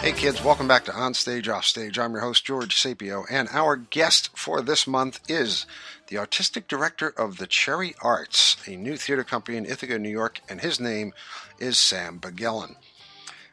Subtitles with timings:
[0.00, 1.98] Hey kids, welcome back to On Stage Off Stage.
[1.98, 5.66] I'm your host George Sapio, and our guest for this month is
[6.06, 10.40] the artistic director of the Cherry Arts, a new theater company in Ithaca, New York,
[10.48, 11.12] and his name
[11.58, 12.76] is Sam Buggeln.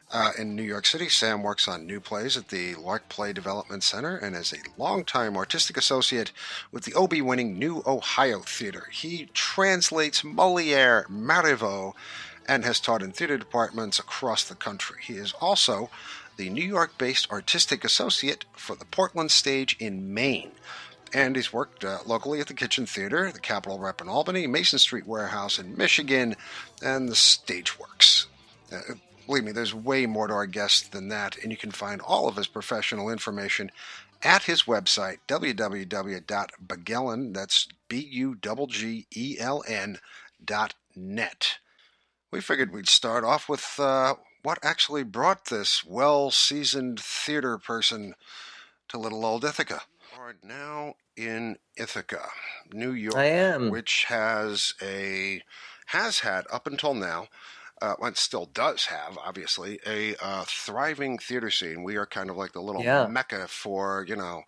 [0.10, 3.84] Uh, in New York City, Sam works on new plays at the Lark Play Development
[3.84, 6.32] Center and is a longtime artistic associate
[6.72, 8.88] with the Obie winning New Ohio Theater.
[8.90, 11.94] He translates Moliere, Marivaux,
[12.48, 15.02] and has taught in theater departments across the country.
[15.04, 15.90] He is also
[16.38, 20.52] the New York based artistic associate for the Portland Stage in Maine.
[21.14, 24.80] And he's worked uh, locally at the Kitchen Theater, the Capitol Rep in Albany, Mason
[24.80, 26.36] Street Warehouse in Michigan,
[26.82, 28.26] and the Stageworks.
[28.72, 32.02] Uh, believe me, there's way more to our guest than that, and you can find
[32.02, 33.72] all of his professional information
[34.24, 40.00] at his website, www.buggeln, that's B-U-G-G-E-L-N
[40.44, 41.58] dot net.
[42.32, 48.16] We figured we'd start off with uh, what actually brought this well-seasoned theater person
[48.90, 49.82] to little old Ithaca.
[50.14, 52.30] We are now in Ithaca,
[52.72, 53.70] New York, I am.
[53.70, 55.42] which has a
[55.88, 57.28] has had up until now
[57.82, 61.84] uh, well, it still does have, obviously, a uh, thriving theater scene.
[61.84, 63.08] We are kind of like the little Yeah.
[63.08, 64.44] mecca for, you know,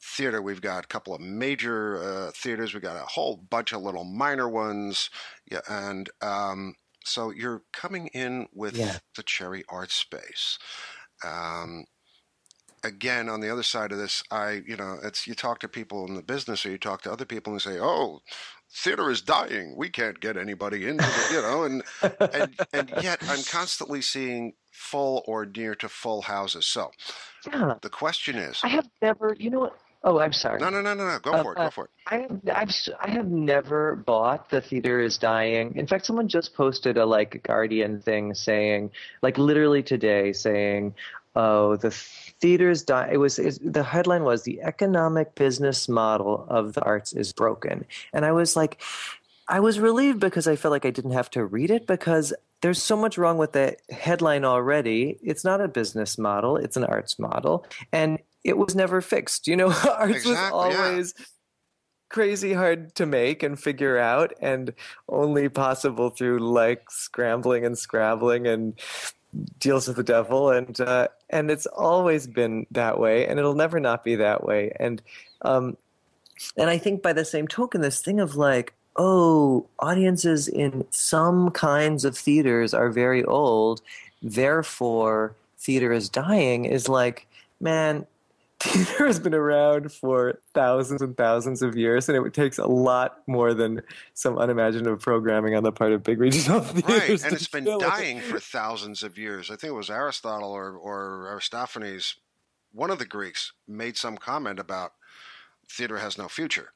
[0.00, 0.40] theater.
[0.40, 2.72] We've got a couple of major uh, theaters.
[2.72, 5.10] We've got a whole bunch of little minor ones.
[5.50, 8.98] Yeah, and um, so you're coming in with Yeah.
[9.16, 10.58] the Cherry Art Space.
[11.24, 11.84] Um,
[12.82, 16.06] again, on the other side of this, I, you know, it's you talk to people
[16.06, 18.20] in the business or you talk to other people and say, oh,
[18.72, 19.74] theater is dying.
[19.76, 21.82] We can't get anybody into it, you know, and
[22.32, 26.66] and and yet I'm constantly seeing full or near to full houses.
[26.66, 26.90] So
[27.46, 29.36] Yeah, the question is, I have never.
[29.38, 29.78] You know what?
[30.06, 30.60] Oh, I'm sorry.
[30.60, 31.90] no, no, no, no, no, go Uh, for it, go uh, for it.
[32.06, 35.74] I have, I've, I have never bought the theater is dying.
[35.76, 38.90] In fact, someone just posted a like Guardian thing saying,
[39.22, 40.94] like literally today, saying,
[41.34, 46.74] "Oh, the theater's die." It was is the headline was the economic business model of
[46.74, 48.82] the arts is broken, and I was like,
[49.48, 52.82] I was relieved because I felt like I didn't have to read it because there's
[52.82, 55.18] so much wrong with the headline already.
[55.22, 59.48] It's not a business model; it's an arts model, and it was never fixed.
[59.48, 60.50] You know, arts was Exactly, yeah.
[60.50, 61.14] always
[62.14, 64.72] crazy hard to make and figure out and
[65.08, 68.78] only possible through like scrambling and scrabbling and
[69.58, 73.80] deals with the devil and uh, and it's always been that way and it'll never
[73.80, 75.02] not be that way and
[75.42, 75.76] um
[76.56, 81.50] and I think by the same token this thing of like oh audiences in some
[81.50, 83.82] kinds of theaters are very old
[84.22, 87.26] therefore theater is dying is like
[87.60, 88.06] man
[88.64, 93.22] theater has been around for thousands and thousands of years, and it takes a lot
[93.26, 93.82] more than
[94.14, 96.84] some unimaginative programming on the part of big regional theaters.
[97.08, 97.82] Right, and it's been fill it.
[97.82, 99.50] dying for thousands of years.
[99.50, 102.16] I think it was Aristotle or, or Aristophanes,
[102.72, 104.92] one of the Greeks, made some comment about
[105.68, 106.70] theater has no future.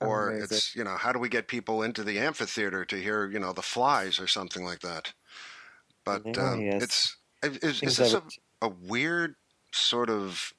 [0.00, 0.44] Or Amazing.
[0.44, 3.52] it's, you know, how do we get people into the amphitheater to hear, you know,
[3.52, 5.14] the flies or something like that?
[6.04, 6.82] But um, Hilarious.
[6.82, 7.16] it's,
[7.62, 8.22] is, is this a,
[8.60, 9.36] a weird
[9.72, 10.52] sort of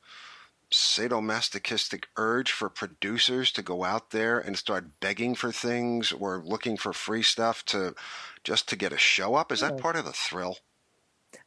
[0.71, 6.77] sadomasochistic urge for producers to go out there and start begging for things or looking
[6.77, 7.95] for free stuff to
[8.43, 9.51] just to get a show up?
[9.51, 10.57] Is that part of the thrill?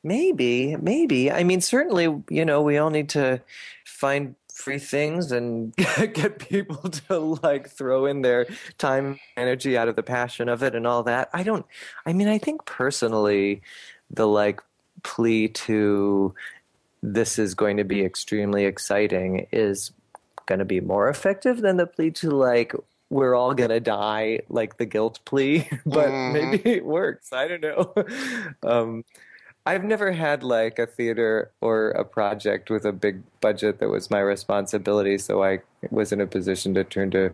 [0.02, 1.30] Maybe, maybe.
[1.30, 3.42] I mean, certainly, you know, we all need to
[3.84, 6.76] find free things and get people
[7.08, 8.46] to like throw in their
[8.78, 11.28] time, energy out of the passion of it and all that.
[11.32, 11.66] I don't,
[12.06, 13.62] I mean, I think personally,
[14.10, 14.62] the like
[15.02, 16.34] plea to
[17.02, 19.92] this is going to be extremely exciting is
[20.46, 22.74] going to be more effective than the plea to like,
[23.08, 26.32] we're all going to die, like the guilt plea, but Mhm.
[26.32, 27.32] maybe it works.
[27.32, 27.94] I don't know.
[28.62, 29.04] Um,
[29.66, 34.10] I've never had like a theater or a project with a big budget that was
[34.10, 35.60] my responsibility, so I
[35.90, 37.30] was in a position to turn to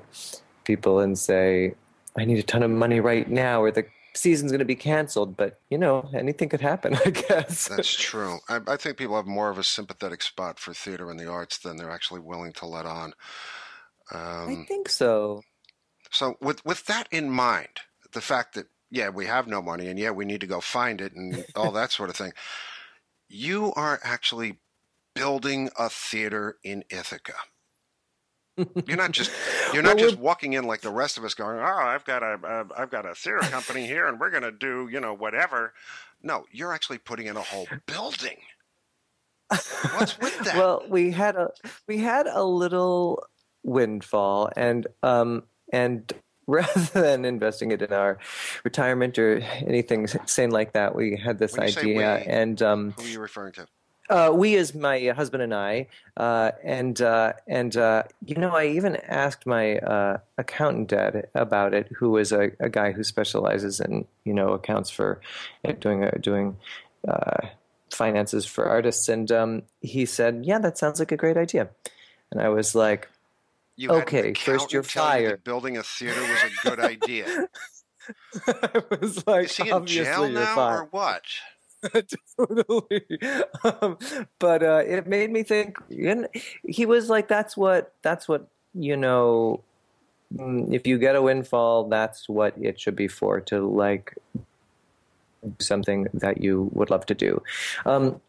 [0.64, 1.74] people and say,
[2.18, 3.84] I need a ton of money right now, or the
[4.16, 5.36] season's going to be canceled.
[5.36, 7.68] But, you know, anything could happen, I guess.
[7.68, 8.38] That's true.
[8.48, 11.58] I, I think people have more of a sympathetic spot for theater and the arts
[11.58, 13.12] than they're actually willing to let on.
[14.10, 15.42] I Um, think so.
[16.10, 17.80] so, with with that in mind,
[18.12, 21.00] the fact that yeah, we have no money, and yeah, we need to go find
[21.00, 22.32] it, and all that sort of thing.
[23.28, 24.58] You are actually
[25.14, 27.34] building a theater in Ithaca.
[28.86, 29.30] You're not just
[29.74, 32.22] you're not Well, just walking in like the rest of us, going, "Oh, I've got
[32.22, 35.14] a uh, I've got a theater company here, and we're going to do you know
[35.14, 35.74] whatever."
[36.22, 38.38] No, you're actually putting in a whole building.
[39.48, 40.56] What's with that?
[40.56, 41.50] Well, we had a
[41.86, 43.24] we had a little
[43.62, 46.12] windfall, and um and
[46.46, 48.18] rather than investing it in our
[48.64, 52.62] retirement or anything insane like that, we had this When you say idea, we- and
[52.62, 53.66] um Who are you referring to?
[54.08, 58.66] Uh, we, as my husband and I, uh, and uh, and uh, you know, I
[58.66, 63.80] even asked my uh, accountant dad about it, who is a, a, guy who specializes
[63.80, 65.20] in you know accounts for
[65.80, 66.56] doing uh, doing
[67.90, 71.68] finances for artists, and um, he said, "Yeah, that sounds like a great idea,"
[72.30, 73.08] and I was like.
[73.78, 75.44] You okay, first you're fired.
[75.44, 77.46] building a theater was a good idea.
[78.46, 81.24] I was like, is he in jail now or what?
[82.36, 83.04] Totally.
[83.64, 83.98] Um,
[84.38, 85.78] but uh, it made me think.
[85.90, 86.28] And
[86.64, 87.92] he was like, "That's what.
[88.02, 89.62] That's what you know.
[90.34, 93.40] Mm, if you get a windfall, that's what it should be for.
[93.42, 94.14] To like
[95.60, 97.42] something that you would love to do."
[97.84, 98.20] Um,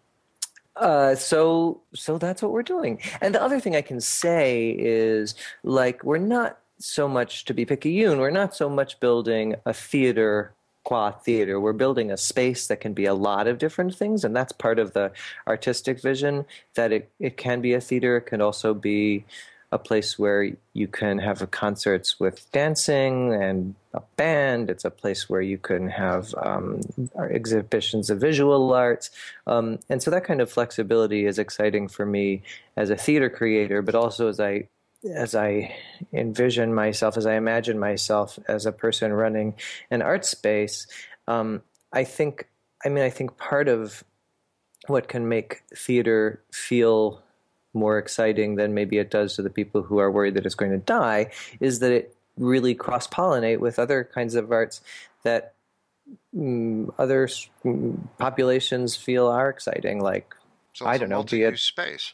[0.76, 3.00] uh, so so that's what we're doing.
[3.22, 7.66] And the other thing I can say is like we're not so much to be
[7.66, 8.20] picayune.
[8.20, 10.54] We're not so much building a theater
[11.24, 11.60] theater.
[11.60, 14.80] We're building a space that can be a lot of different things, and that's part
[14.80, 15.12] of the
[15.48, 16.46] artistic vision.
[16.76, 18.18] That it it can be a theater.
[18.18, 19.26] It can also be
[19.72, 24.70] a place where you can have concerts with dancing and a band.
[24.70, 26.82] It's a place where you can have um,
[27.20, 29.10] exhibitions of visual arts.
[29.46, 32.44] Um, and so that kind of flexibility is exciting for me
[32.78, 34.70] as a theater creator, but also as I
[35.14, 35.76] as I
[36.14, 39.56] envision myself, as I imagine myself as a person running
[39.92, 40.88] an art space,
[41.28, 41.62] um,
[41.94, 42.48] I think,
[42.86, 44.04] I mean, I think part of
[44.88, 47.22] what can make theater feel
[47.74, 50.72] more exciting than maybe it does to the people who are worried that it's going
[50.72, 54.82] to die is that it really cross pollinate with other kinds of arts
[55.24, 55.54] that
[56.36, 57.28] mm, other
[57.66, 60.00] mm, populations feel are exciting.
[60.00, 60.34] Like
[60.82, 62.14] I don't know, be it space.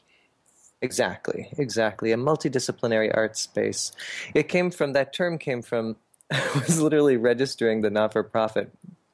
[0.83, 2.11] Exactly, exactly.
[2.11, 3.93] A multidisciplinary art space.
[4.33, 5.95] It came from that term came from
[6.29, 8.69] I was literally registering the not for profit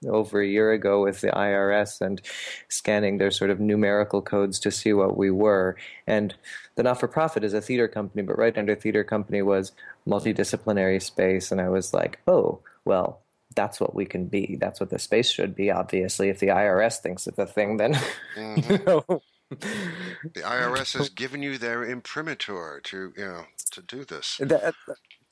[0.07, 2.21] over a year ago with the IRS and
[2.69, 5.75] scanning their sort of numerical codes to see what we were.
[6.07, 6.33] And
[6.75, 9.71] the not for profit is a theater company, but right under theater company was
[10.07, 11.51] multidisciplinary space.
[11.51, 13.21] And I was like, oh, well,
[13.55, 14.57] that's what we can be.
[14.59, 16.29] That's what the space should be, obviously.
[16.29, 17.93] If the IRS thinks it's a thing, then
[18.35, 18.71] mm-hmm.
[18.71, 24.37] you know the IRS has given you their imprimatur to you know to do this.
[24.39, 24.75] That,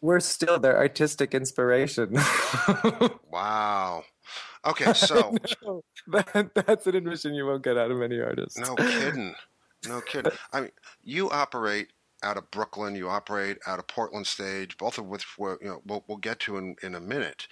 [0.02, 2.14] we're still their artistic inspiration.
[3.32, 4.04] wow.
[4.66, 5.36] Okay, so
[6.08, 8.58] that, that's an admission you won't get out of many artists.
[8.58, 9.36] No kidding.
[9.88, 10.32] No kidding.
[10.52, 10.72] I mean,
[11.04, 11.90] you operate
[12.24, 12.96] out of Brooklyn.
[12.96, 16.58] You operate out of Portland Stage, both of which you know we'll, we'll get to
[16.58, 17.48] in, in a minute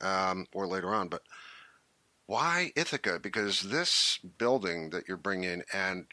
[0.00, 1.08] um, or later on.
[1.08, 1.22] But
[2.26, 3.20] why Ithaca?
[3.20, 6.06] Because this building that you're bringing and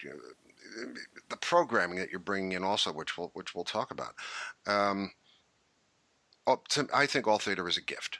[1.30, 4.14] the programming that you're bringing in also, which we'll which we'll talk about.
[4.68, 5.12] Um,
[6.70, 8.20] to, I think all theater is a gift.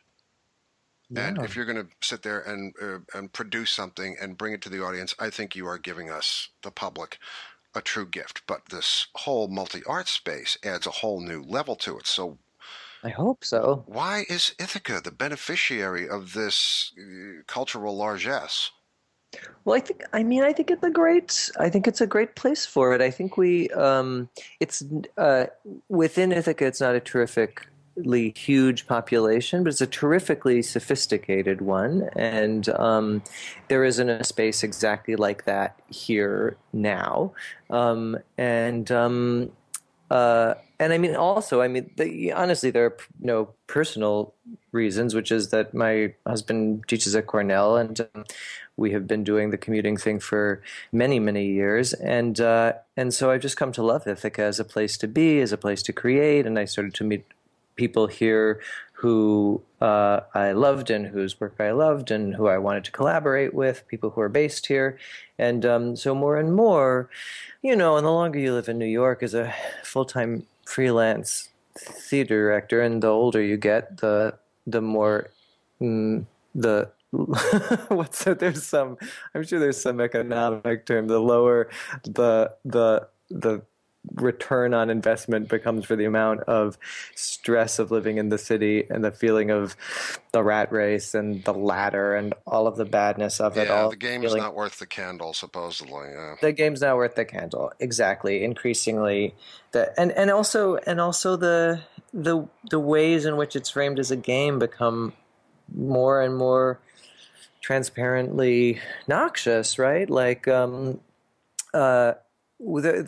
[1.10, 1.28] Yeah.
[1.28, 4.62] And if you're going to sit there and uh, and produce something and bring it
[4.64, 7.20] to the audience, I think you are giving us the public
[7.76, 8.44] a true gift.
[8.48, 12.08] But this whole multi art space adds a whole new level to it.
[12.08, 12.40] So
[13.04, 13.84] I hope so.
[13.88, 18.72] Why is Ithaca the beneficiary of this uh, cultural largesse?
[19.66, 22.36] Well, I think I mean I think it's a great I think it's a great
[22.36, 23.02] place for it.
[23.02, 24.30] I think we um,
[24.60, 24.84] it's
[25.18, 25.46] uh,
[25.90, 26.66] within Ithaca.
[26.66, 33.24] It's not a terrifically huge population, but it's a terrifically sophisticated one, and um,
[33.70, 37.34] there isn't a space exactly like that here now.
[37.70, 39.52] Um, and um,
[40.10, 44.34] uh, and I mean, also, I mean, the, honestly, there are you know personal
[44.72, 48.26] reasons, which is that my husband teaches at Cornell, and um,
[48.76, 53.32] we have been doing the commuting thing for many, many years, and uh, and so
[53.32, 55.94] I've just come to love Ithaca as a place to be, as a place to
[55.94, 57.26] create, and I started to meet
[57.76, 58.60] people here
[59.04, 63.54] who uh, I loved and whose work I loved and who I wanted to collaborate
[63.54, 64.98] with, people who are based here.
[65.38, 67.10] And um, so more and more,
[67.62, 71.50] you know, and the longer you live in New York as a full time freelance
[71.78, 75.32] theater director, and the older you get, the the more
[75.82, 76.24] mm,
[76.56, 76.90] the
[77.90, 78.40] what's that?
[78.40, 78.98] There's some.
[79.36, 81.08] I'm sure there's some economic term.
[81.08, 81.70] The lower
[82.04, 83.64] the the the
[84.16, 86.78] return on investment becomes for the amount of
[87.16, 89.76] stress of living in the city and the feeling of
[90.32, 93.90] the rat race and the ladder and all of the badness of yeah, it all.
[93.90, 96.10] The game's feeling, not worth the candle, supposedly.
[96.10, 96.36] Yeah.
[96.42, 97.72] The game's not worth the candle.
[97.80, 98.44] Exactly.
[98.44, 99.36] Increasingly,
[99.72, 101.82] the and and also and also the
[102.14, 105.14] the the ways in which it's framed as a game become
[105.74, 106.80] more and more
[107.62, 110.10] transparently noxious, right?
[110.10, 111.00] Like, um,
[111.74, 112.14] uh,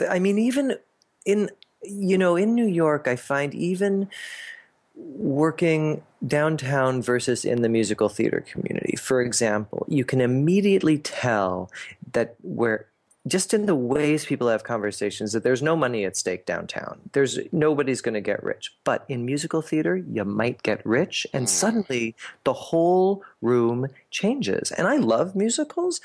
[0.09, 0.77] I mean, even
[1.25, 1.49] in
[1.83, 4.09] you know in New York, I find even
[4.95, 8.95] working downtown versus in the musical theater community.
[8.95, 11.69] For example, you can immediately tell
[12.13, 12.87] that where
[13.27, 16.99] just in the ways people have conversations that there's no money at stake downtown.
[17.13, 18.73] There's nobody's going to get rich.
[18.83, 21.49] But in musical theater, you might get rich and mm.
[21.49, 24.71] suddenly the whole room changes.
[24.71, 26.01] And I love musicals.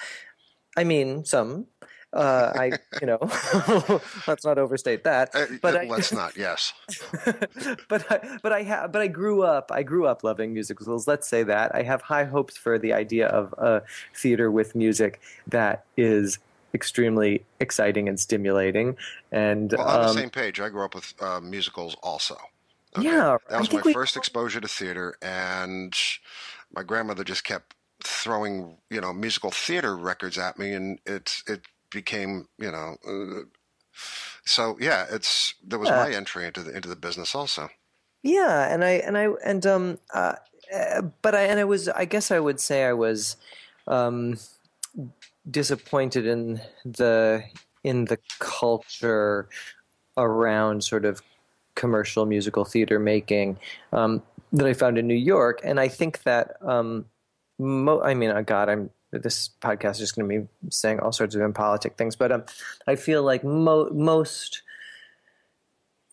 [0.76, 1.66] I mean, some
[2.12, 3.18] uh, I, you know,
[4.26, 5.34] let's not overstate that.
[5.34, 6.36] Uh, but uh, let's not.
[6.36, 6.72] Yes.
[7.88, 9.70] but I, but I have, but I grew up.
[9.72, 11.06] I grew up loving musicals.
[11.06, 13.82] Let's say that I have high hopes for the idea of a
[14.14, 16.38] theater with music that is
[16.74, 18.96] extremely exciting and stimulating.
[19.32, 22.36] And well, on um, the same page, I grew up with uh, musicals also.
[22.96, 23.06] Okay?
[23.06, 23.92] Yeah, that was my we...
[23.92, 25.96] first exposure to theater, and
[26.74, 31.62] my grandmother just kept throwing you know musical theater records at me, and it's it
[31.90, 32.96] became you know.
[33.06, 33.44] Uh,
[34.44, 36.04] so yeah, it's that was yeah.
[36.04, 37.68] my entry into the into the business also.
[38.22, 40.34] Yeah, and I and I and um, uh,
[41.22, 43.36] but I and I was I guess I would say I was
[43.86, 44.38] um
[45.50, 47.44] disappointed in the
[47.82, 49.48] in the culture
[50.16, 51.22] around sort of
[51.74, 53.58] commercial musical theater making
[53.92, 57.06] um, that I found in New York, and I think that um,
[57.58, 61.12] mo- I mean, oh God, I'm this podcast is just going to be saying all
[61.12, 62.44] sorts of impolitic things, but um,
[62.86, 64.62] I feel like mo- most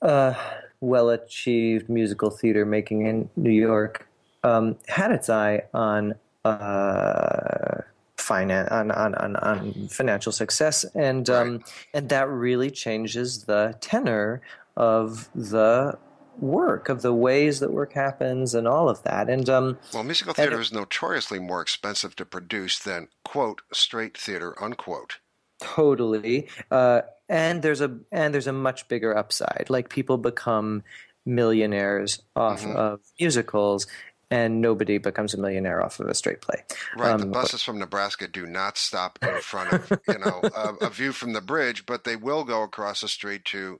[0.01, 0.33] uh,
[0.79, 4.07] well achieved musical theater making in New York
[4.43, 6.15] um, had its eye on.
[6.45, 7.81] Uh,
[8.17, 11.63] finance on, on, on, on financial success and um,
[11.93, 14.41] and that really changes the tenor
[14.75, 15.97] of the
[16.39, 20.33] work of the ways that work happens and all of that and um, well musical
[20.33, 25.19] theater is notoriously more expensive to produce than quote straight theater unquote
[25.61, 30.83] totally uh, and there's a and there's a much bigger upside like people become
[31.25, 32.75] millionaires off mm-hmm.
[32.77, 33.87] of musicals
[34.29, 36.63] and nobody becomes a millionaire off of a straight play.
[36.97, 37.11] Right.
[37.11, 40.85] Um, the buses but, from Nebraska do not stop in front of you know a,
[40.85, 43.79] a, view from the bridge, but they will go across the street to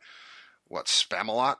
[0.65, 1.57] what Spamalot.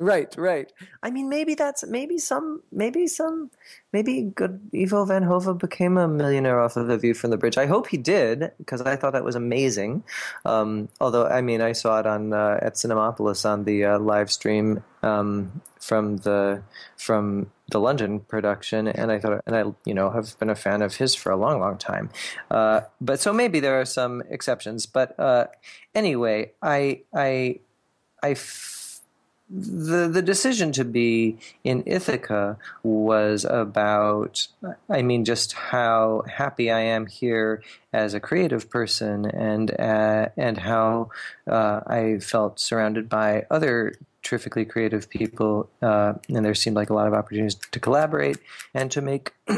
[0.00, 0.72] Right, right.
[1.02, 3.50] I mean, maybe that's maybe some, maybe some,
[3.92, 7.58] maybe good Ivo van Hove became a millionaire off of the view from the bridge.
[7.58, 10.04] I hope he did because I thought that was amazing.
[10.44, 14.30] Um, although, I mean, I saw it on uh, at Cinemapolis on the uh, live
[14.30, 16.62] stream um, from the
[16.96, 20.80] from the London production, and I thought, and I, you know, have been a fan
[20.80, 22.10] of his for a long, long time.
[22.52, 24.86] Uh, but so maybe there are some exceptions.
[24.86, 25.46] But uh,
[25.94, 27.60] anyway, I, I,
[28.22, 28.34] I
[29.50, 34.46] the the decision to be in Ithaca was about
[34.90, 37.62] I mean just how happy I am here
[37.92, 41.10] as a creative person and uh, and how
[41.46, 46.94] uh, I felt surrounded by other terrifically creative people uh, and there seemed like a
[46.94, 48.36] lot of opportunities to collaborate
[48.74, 49.32] and to make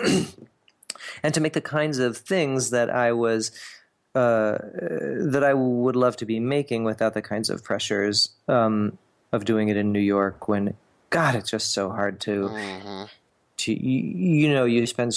[1.23, 3.51] and to make the kinds of things that I was
[4.15, 8.99] uh, that I would love to be making without the kinds of pressures um,
[9.33, 10.75] of doing it in New York when
[11.11, 13.05] God, it's just so hard to mm-hmm.
[13.59, 14.03] to you,
[14.43, 15.17] you, know you spend.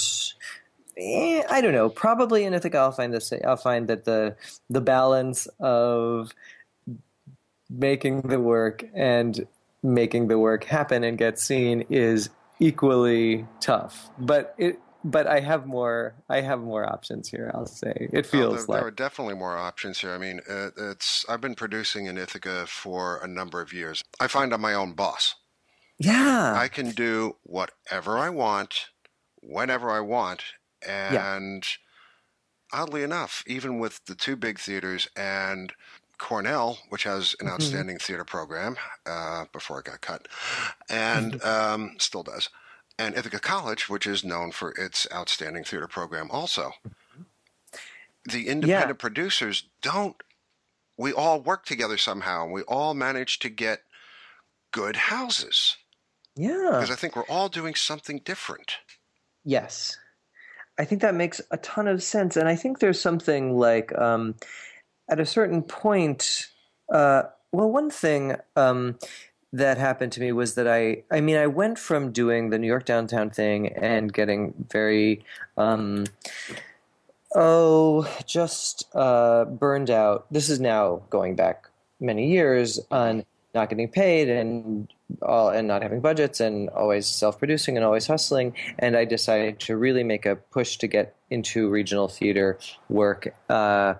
[0.96, 1.88] Eh, I don't know.
[1.88, 3.32] Probably in Ithaca, I'll find this.
[3.44, 4.36] I'll find that the
[4.68, 6.32] the balance of
[7.70, 9.46] making the work and
[9.82, 14.10] making the work happen and get seen is equally tough.
[14.18, 16.14] But it but I have more.
[16.30, 17.50] I have more options here.
[17.54, 20.12] I'll say it feels oh, there, like there are definitely more options here.
[20.12, 24.02] I mean, it, it's I've been producing in Ithaca for a number of years.
[24.18, 25.34] I find I'm my own boss.
[25.98, 28.86] Yeah, I can do whatever I want,
[29.42, 30.42] whenever I want,
[30.86, 32.80] and yeah.
[32.80, 35.72] oddly enough, even with the two big theaters and
[36.18, 37.54] Cornell, which has an mm-hmm.
[37.54, 38.06] outstanding mm-hmm.
[38.06, 40.26] theater program uh, before it got cut,
[40.88, 42.48] and um, still does
[42.98, 46.72] and Ithaca College, which is known for its outstanding theater program also.
[48.24, 48.92] The independent yeah.
[48.92, 50.16] producers don't,
[50.96, 53.80] we all work together somehow, and we all manage to get
[54.72, 55.76] good houses.
[56.36, 56.70] Yeah.
[56.72, 58.76] Because I think we're all doing something different.
[59.44, 59.98] Yes.
[60.78, 62.36] I think that makes a ton of sense.
[62.36, 64.34] And I think there's something like, um,
[65.08, 66.48] at a certain point,
[66.92, 68.98] uh, well, one thing um,
[69.54, 72.66] that happened to me was that I I mean I went from doing the New
[72.66, 75.24] York downtown thing and getting very
[75.56, 76.04] um,
[77.34, 80.26] oh just uh, burned out.
[80.30, 81.68] This is now going back
[82.00, 84.92] many years on not getting paid and
[85.22, 89.76] all and not having budgets and always self-producing and always hustling and i decided to
[89.76, 92.58] really make a push to get into regional theater
[92.88, 93.94] work uh,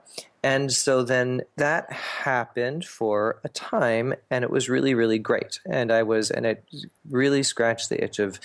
[0.45, 5.59] and so then that happened for a time, and it was really, really great.
[5.67, 6.63] And I was, and it
[7.09, 8.39] really scratched the itch of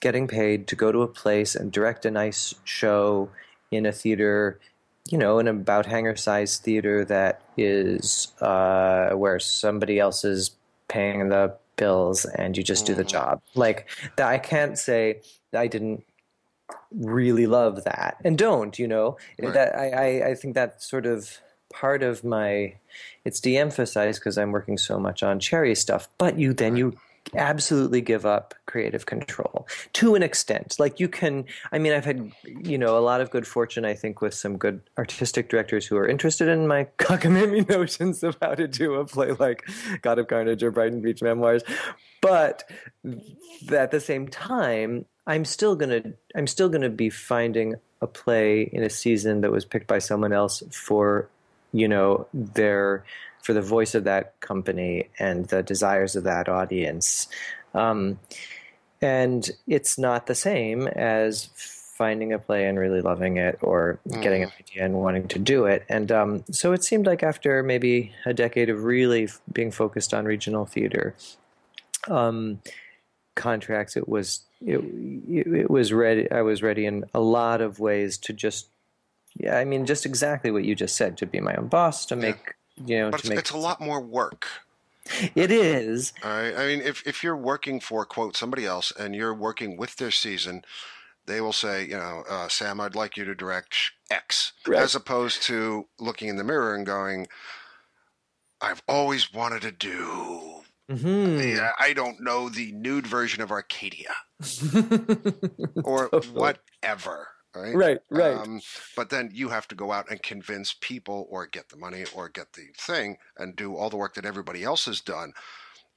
[0.00, 3.28] getting paid to go to a place and direct a nice show
[3.70, 4.58] in a theater
[5.10, 10.50] you know, an about hanger sized theater that is uh, where somebody else is
[10.88, 13.08] paying the bills and you just do the Mhm.
[13.08, 13.40] job.
[13.54, 15.22] Like that, I can't say
[15.54, 16.04] I didn't
[16.92, 18.78] really love that and don't.
[18.78, 19.52] You know, Right.
[19.54, 21.38] that I, I I think that's sort of
[21.72, 22.74] part of my.
[23.24, 26.96] It's de-emphasized because I'm working so much on cherry stuff, but you then you
[27.34, 30.76] absolutely give up creative control to an extent.
[30.78, 33.94] Like you can, I mean, I've had, you know, a lot of good fortune, I
[33.94, 38.54] think, with some good artistic directors who are interested in my cockamamie notions of how
[38.54, 39.68] to do a play like
[40.02, 41.62] God of Carnage or Brighton Beach Memoirs.
[42.20, 42.68] But
[43.70, 46.02] at the same time, I'm still gonna,
[46.34, 50.32] I'm still gonna be finding a play in a season that was picked by someone
[50.32, 51.28] else for,
[51.72, 53.04] you know, their
[53.42, 57.28] for the voice of that company and the desires of that audience.
[57.74, 58.18] Um,
[59.00, 64.44] and it's not the same as finding a play and really loving it or getting
[64.44, 65.84] an idea and wanting to do it.
[65.88, 70.14] And um, so it seemed like after maybe a decade of really f- being focused
[70.14, 71.16] on regional theater
[72.06, 72.60] um,
[73.34, 74.78] contracts, it was it,
[75.28, 76.30] it, it was ready.
[76.30, 78.68] I was ready in a lot of ways to just,
[79.36, 82.16] yeah, I mean, just exactly what you just said, to be my own boss, to
[82.16, 82.54] make,
[82.86, 84.46] you know, But it's, it's a lot more work.
[85.34, 86.12] It is.
[86.22, 86.54] All right.
[86.54, 90.10] I mean, if, if you're working for, quote, somebody else and you're working with their
[90.10, 90.64] season,
[91.26, 94.82] they will say, you know, uh, Sam, I'd like you to direct X, Right.
[94.82, 97.26] as opposed to looking in the mirror and going,
[98.60, 104.14] I've always wanted to do, hmm yeah, I don't know, the nude version of Arcadia
[105.84, 106.56] or Totally.
[106.82, 107.28] whatever.
[107.58, 107.80] Right.
[107.80, 108.42] Right, right.
[108.42, 108.62] Um,
[108.96, 112.28] but then you have to go out and convince people or get the money or
[112.28, 115.34] get the thing and do all the work that everybody else has done.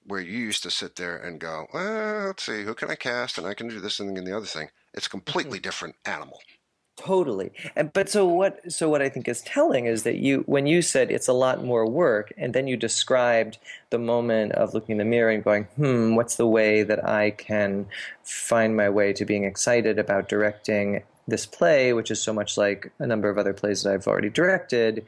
[0.05, 3.37] Where you used to sit there and go, well, let's see, who can I cast?
[3.37, 4.69] And I can do this thing and the other thing.
[4.93, 5.59] It's a completely Mm-hmm.
[5.59, 6.43] different animal.
[6.97, 7.51] Totally.
[7.75, 10.81] And but so what so what I think is telling is that you when you
[10.83, 13.57] said it's a lot more work and then you described
[13.89, 17.31] the moment of looking in the mirror and going, "Hmm, what's the way that I
[17.31, 17.87] can
[18.23, 22.91] find my way to being excited about directing this play, which is so much like
[22.99, 25.03] a number of other plays that I've already directed?"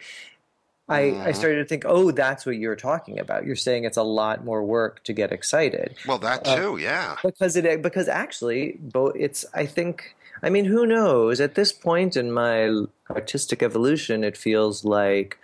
[0.89, 1.35] I, I Mhm.
[1.35, 3.45] started to think, oh, that's what you're talking about.
[3.45, 5.95] You're saying it's a lot more work to get excited.
[6.05, 7.15] Well, that Uh, too, yeah.
[7.23, 12.17] because it because actually both it's i think i mean who knows at this point
[12.17, 12.69] in my
[13.09, 15.37] artistic evolution it feels like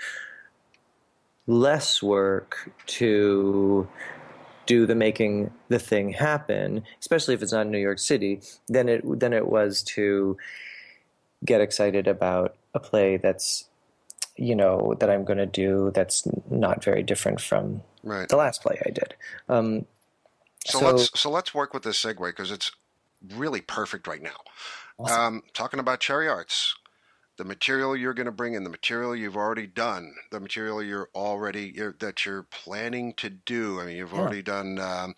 [1.47, 3.87] less work to
[4.65, 8.87] do the making the thing happen especially if it's not in new york city than
[8.89, 10.37] it than it was to
[11.45, 13.69] get excited about a play that's
[14.37, 18.29] you know that i'm going to do that's not very different from Right.
[18.29, 19.15] the last play i did
[19.49, 19.85] um,
[20.63, 22.71] So, let's so let's work with this segue because it's
[23.35, 24.37] really perfect right now.
[24.99, 25.25] Awesome.
[25.27, 26.75] Um, talking about Cherry Arts,
[27.37, 31.09] the material you're going to bring in, the material you've already done, the material you're
[31.15, 33.79] already you're, that you're planning to do.
[33.81, 34.33] I mean, you've Yeah.
[34.33, 35.15] already done um,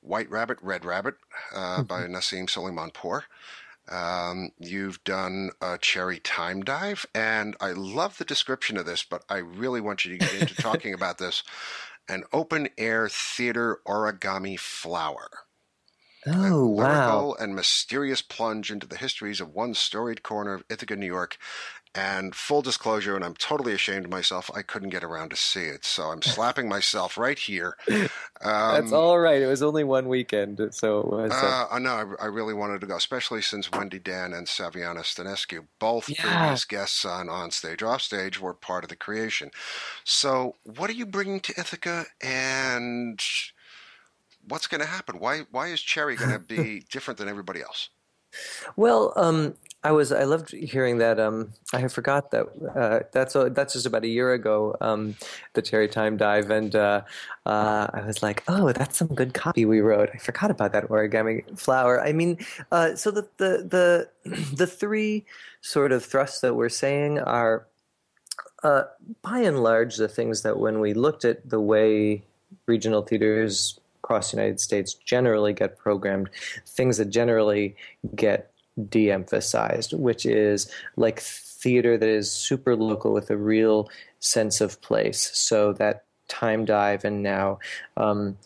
[0.00, 1.16] White Rabbit, Red Rabbit
[1.54, 2.06] uh, by Mm-hmm.
[2.06, 3.22] Nassim Soleimanpour.
[3.90, 9.24] Um, you've done a cherry time dive, and I love the description of this, but
[9.28, 11.42] I really want you to get into talking about this.
[12.08, 15.28] An open air theater origami flower.
[16.26, 21.06] oh wow and mysterious plunge into the histories of one storied corner of Ithaca, New
[21.06, 21.36] York.
[21.98, 25.64] And full disclosure, and I'm totally ashamed of myself, I couldn't get around to see
[25.64, 25.84] it.
[25.86, 27.76] So I'm slapping myself right here.
[28.42, 29.42] Um, That's all right.
[29.42, 31.42] It was only one weekend, so was.
[31.42, 31.78] Uh, Uh, I.
[32.20, 36.16] I, I really wanted to go, especially since Wendy Dan and Saviana Stanescu, both Yeah.
[36.16, 39.50] previous guests on On Stage, Off Stage, were part of the creation.
[40.04, 43.20] So, what are you bringing to Ithaca, and
[44.48, 45.18] what's going to happen?
[45.20, 47.90] Why Why is Cherry going to be different than everybody else?
[48.76, 50.10] well, um, I was.
[50.10, 51.20] I loved hearing that.
[51.20, 52.46] Um, I forgot that.
[52.74, 54.76] Uh, that's a, that's just about a year ago.
[54.80, 55.14] Um,
[55.54, 57.02] the Cherry Time Dive, and uh,
[57.46, 60.10] uh, I was like, oh, that's some good copy we wrote.
[60.12, 62.02] I forgot about that origami flower.
[62.02, 62.38] I mean,
[62.72, 65.26] uh, so the the the the three
[65.60, 67.66] sort of thrusts that we're saying are.
[68.64, 68.82] Uh,
[69.22, 72.24] by and large, the things that when we looked at the way
[72.66, 76.28] regional theaters across the United States generally get programmed,
[76.66, 77.76] things that generally
[78.16, 78.50] get
[78.88, 83.88] de emphasized, which is like theater that is super local with a real
[84.20, 85.30] sense of place.
[85.34, 87.58] So that Time Dive and now
[87.96, 88.36] um,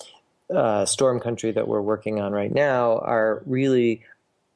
[0.54, 4.02] uh, Storm Country that we're working on right now are really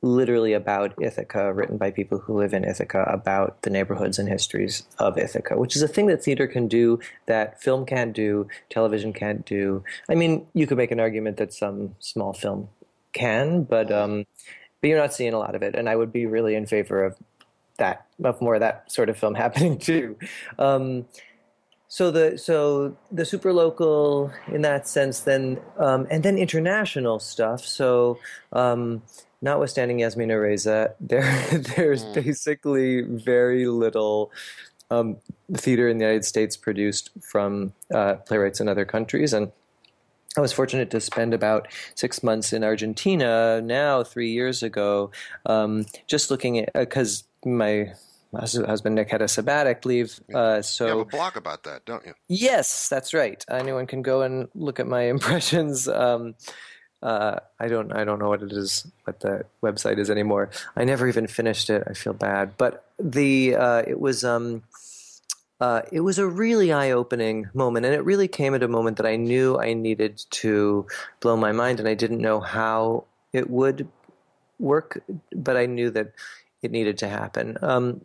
[0.03, 4.85] literally about Ithaca, written by people who live in Ithaca, about the neighborhoods and histories
[4.99, 9.13] of Ithaca, which is a thing that theater can do that film can't do, television
[9.13, 9.83] can't do.
[10.09, 12.69] I mean, you could make an argument that some small film
[13.13, 14.27] can, but um,
[14.81, 15.75] but you're not seeing a lot of it.
[15.75, 17.17] And I would be really in favor of
[17.79, 20.17] that of more of that sort of film happening too.
[20.59, 21.07] Um,
[21.89, 27.65] so the so the super local in that sense, then um, and then international stuff.
[27.65, 28.19] So
[28.53, 29.03] um,
[29.41, 31.43] notwithstanding Yasmina Reza, there
[31.77, 32.15] there's mm.
[32.15, 34.33] basically very little
[34.91, 35.17] um,
[35.55, 39.53] theater in the United States produced from uh, playwrights in other countries, and
[40.37, 45.11] I was fortunate to spend about six months in Argentina now, three years ago,
[45.47, 47.93] um, just looking at because uh, my
[48.35, 50.21] husband Nick had a sabbatic leave.
[50.35, 52.15] Uh, so you have a blog about that, don't you?
[52.29, 53.45] Yes, that's right.
[53.51, 55.89] Anyone can go and look at my impressions.
[55.89, 56.35] Um,
[57.03, 60.51] uh, I don't I don't know what it is, what the website is anymore.
[60.77, 61.83] I never even finished it.
[61.87, 64.25] I feel bad, but the uh, it was.
[64.25, 64.63] Um,
[65.61, 67.87] uh, it was a really eye opening moment.
[67.87, 70.87] And it really came at a moment that I knew I needed to
[71.21, 73.89] blow my mind, and I didn't know how it would
[74.59, 75.03] work,
[75.35, 76.13] but I knew that
[76.63, 77.59] it needed to happen.
[77.63, 78.05] Um,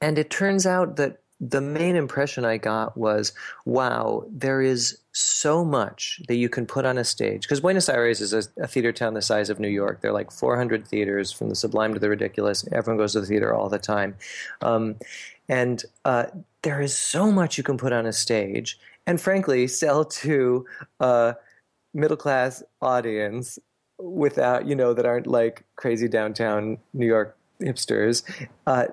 [0.00, 3.32] and it turns out that the main impression I got was
[3.66, 7.42] wow, there is so much that you can put on a stage.
[7.42, 10.00] Because Buenos Aires is a, a, theater town the size of New York.
[10.00, 12.66] There are like 400 theaters from the sublime to the ridiculous.
[12.72, 14.16] Everyone goes to the theater all the time.
[14.62, 14.96] Um,
[15.48, 16.26] and uh,
[16.64, 20.66] there is so much you can put on a stage and frankly sell to
[21.00, 21.36] a
[21.94, 23.58] middle class audience
[23.98, 28.24] without you know that aren't like crazy downtown new york hipsters
[28.66, 28.86] uh,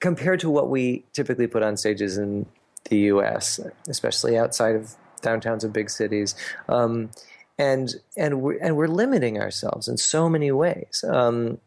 [0.00, 2.46] compared to what we typically put on stages in
[2.88, 6.34] the us especially outside of downtowns of big cities.
[6.68, 7.10] Um,
[7.58, 11.04] and and we're, and we're limiting ourselves in so many ways.
[11.08, 11.58] Um,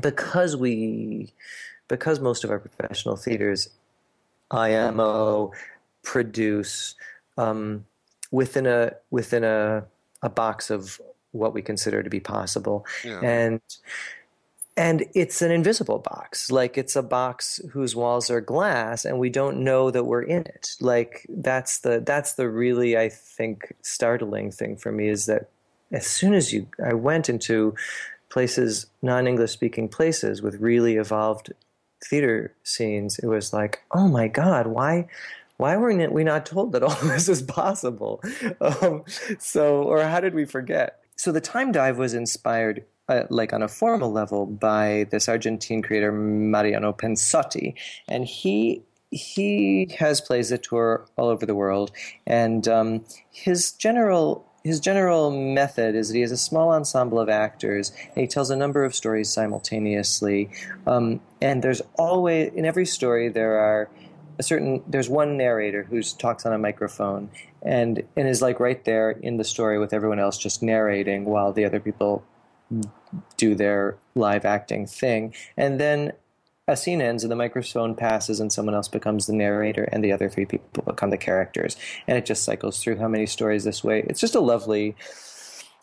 [0.00, 1.32] because we
[1.88, 3.68] because most of our professional theaters
[4.54, 5.52] IMO
[6.02, 6.94] produce
[7.36, 7.84] um,
[8.30, 9.84] within a within a
[10.22, 11.00] a box of
[11.32, 13.20] what we consider to be possible, yeah.
[13.20, 13.60] and
[14.76, 16.50] and it's an invisible box.
[16.50, 20.42] Like it's a box whose walls are glass and we don't know that we're in
[20.42, 20.70] it.
[20.80, 25.48] Like that's the that's the really i think startling thing for me is that
[25.92, 27.74] as soon as you i went into
[28.30, 31.52] places non-english speaking places with really evolved
[32.08, 35.08] theater scenes, it was like, oh my God, why?
[35.56, 38.22] Why weren't we not told that all this is possible?
[38.60, 39.04] Um,
[39.38, 41.00] so, or how did we forget?
[41.16, 45.82] So, the time dive was inspired uh, like on a formal level by this Argentine
[45.82, 47.74] creator Mariano Pensotti,
[48.08, 51.92] and he he has plays that tour all over the world,
[52.26, 57.28] and um, his general his general method is that he has a small ensemble of
[57.28, 60.48] actors and he tells a number of stories simultaneously.
[60.86, 63.90] Um, and there's always, in every story, there are
[64.38, 68.82] a certain, there's one narrator who talks on a microphone and, and is like right
[68.86, 72.24] there in the story with everyone else just narrating while the other people
[73.36, 75.34] do their live acting thing.
[75.58, 76.12] And then
[76.66, 80.12] a scene ends and the microphone passes and someone else becomes the narrator and the
[80.12, 81.76] other three people become the characters.
[82.06, 84.04] And it just cycles through how many stories this way.
[84.08, 84.96] It's just a lovely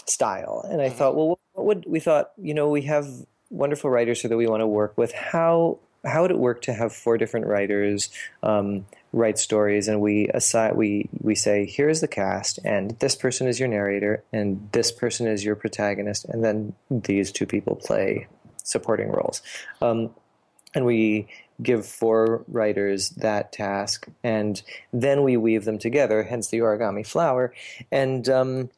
[0.05, 0.65] style.
[0.69, 0.97] And i mm-hmm.
[0.97, 3.07] thought well what would we thought you know we have
[3.49, 5.13] wonderful writers here that we want to work with.
[5.13, 8.09] How how would it work to have four different writers
[8.41, 9.87] um, write stories?
[9.87, 14.23] And we assign we we say here's the cast and this person is your narrator
[14.33, 18.27] and this person is your protagonist and then these two people play
[18.63, 19.41] supporting roles.
[19.81, 20.11] Um,
[20.73, 21.27] and we
[21.61, 26.23] give four writers that task, and then we weave them together.
[26.23, 27.53] Hence the origami flower,
[27.91, 28.69] and um,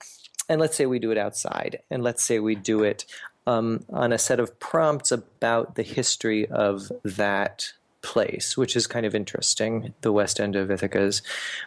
[0.49, 3.05] and let's say we do it outside, and let's say we do it
[3.47, 9.05] um, on a set of prompts about the history of that place, which is kind
[9.05, 9.93] of interesting.
[10.01, 11.21] The west end of Ithaca is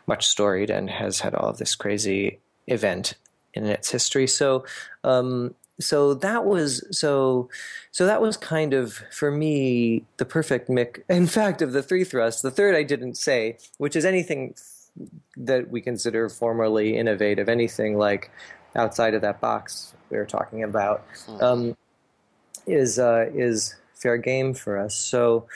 [0.07, 3.15] much storied and has had all of this crazy event
[3.55, 4.27] in its history.
[4.27, 4.65] So
[5.03, 7.49] um, so that was so
[7.91, 12.05] so that was kind of for me the perfect mix in fact of the three
[12.05, 14.55] thrusts the third i didn't say which is anything
[15.37, 18.31] that we consider formally innovative anything like
[18.75, 21.43] outside of that box we were talking about hmm.
[21.43, 21.77] um,
[22.67, 25.47] is uh, is fair game for us so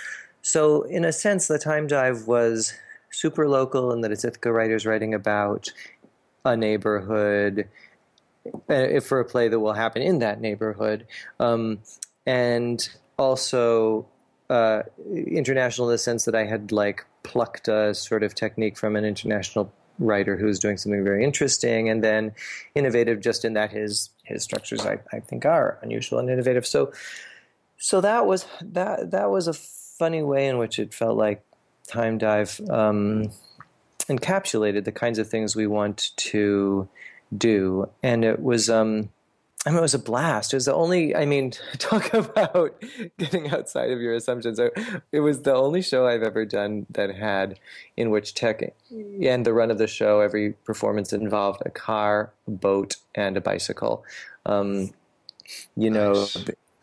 [0.42, 2.74] so in a sense the time dive was
[3.10, 5.68] super local in that it's Ithaca writers writing about
[6.44, 7.68] a neighborhood
[8.68, 11.06] uh, for a play that will happen in that neighborhood,
[11.38, 11.80] um,
[12.26, 14.06] and also
[14.48, 14.82] uh,
[15.14, 19.04] international in the sense that I had like plucked a sort of technique from an
[19.04, 22.32] international writer who's doing something very interesting, and then
[22.74, 26.66] innovative just in that his his structures I, I think are unusual and innovative.
[26.66, 26.92] So
[27.76, 31.44] so that was that that was a funny way in which it felt like
[31.86, 33.30] Time Dive um,
[34.08, 36.88] encapsulated the kinds of things we want to
[37.36, 39.10] do, and it was um,
[39.66, 40.54] I mean, it was a blast.
[40.54, 42.82] It was the only, I mean, talk about
[43.18, 44.58] getting outside of your assumptions.
[45.12, 47.58] It was the only show I've ever done that had,
[47.96, 52.50] in which tech and the run of the show, every performance involved a car, a
[52.50, 54.02] boat, and a bicycle.
[54.46, 54.94] Um,
[55.76, 56.36] you nice.
[56.36, 56.54] know,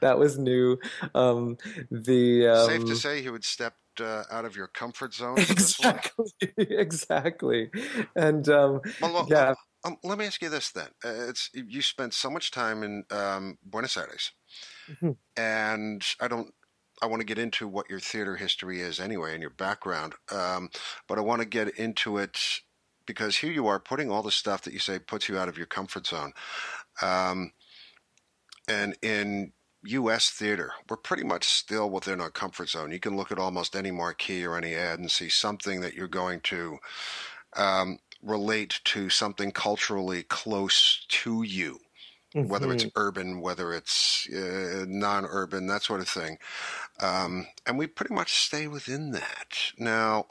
[0.00, 0.78] that was new.
[1.14, 1.58] Um,
[1.90, 5.38] the um, safe to say he would step uh, out of your comfort zone.
[5.38, 6.26] Exactly,
[6.56, 7.70] exactly.
[8.14, 9.54] And um, well, yeah.
[9.84, 13.04] Um, let me ask you this then: uh, It's you spent so much time in
[13.10, 14.32] um, Buenos Aires,
[14.88, 15.12] mm-hmm.
[15.36, 16.54] and I don't.
[17.00, 20.70] I want to get into what your theater history is anyway and your background, um,
[21.08, 22.60] but I want to get into it
[23.06, 25.56] because here you are putting all the stuff that you say puts you out of
[25.56, 26.32] your comfort zone.
[27.00, 27.52] Um,
[28.68, 29.52] and in
[29.84, 30.30] U.S.
[30.30, 32.92] theater, we're pretty much still within our comfort zone.
[32.92, 36.08] You can look at almost any marquee or any ad and see something that you're
[36.08, 36.78] going to
[37.56, 41.80] um, relate to something culturally close to you,
[42.34, 42.48] mm-hmm.
[42.48, 43.00] whether it's mm-hmm.
[43.00, 46.38] urban, whether it's uh, non urban, that sort of thing.
[47.00, 49.72] Um, and we pretty much stay within that.
[49.78, 50.26] Now,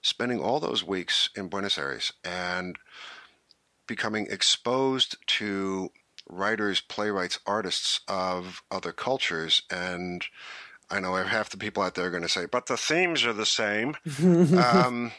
[0.00, 2.76] spending all those weeks in Buenos Aires and
[3.86, 5.90] becoming exposed to
[6.28, 10.24] writers, playwrights, artists of other cultures and
[10.88, 13.32] I know half the people out there are going to say, but the themes are
[13.32, 13.96] the same.
[14.22, 15.10] um,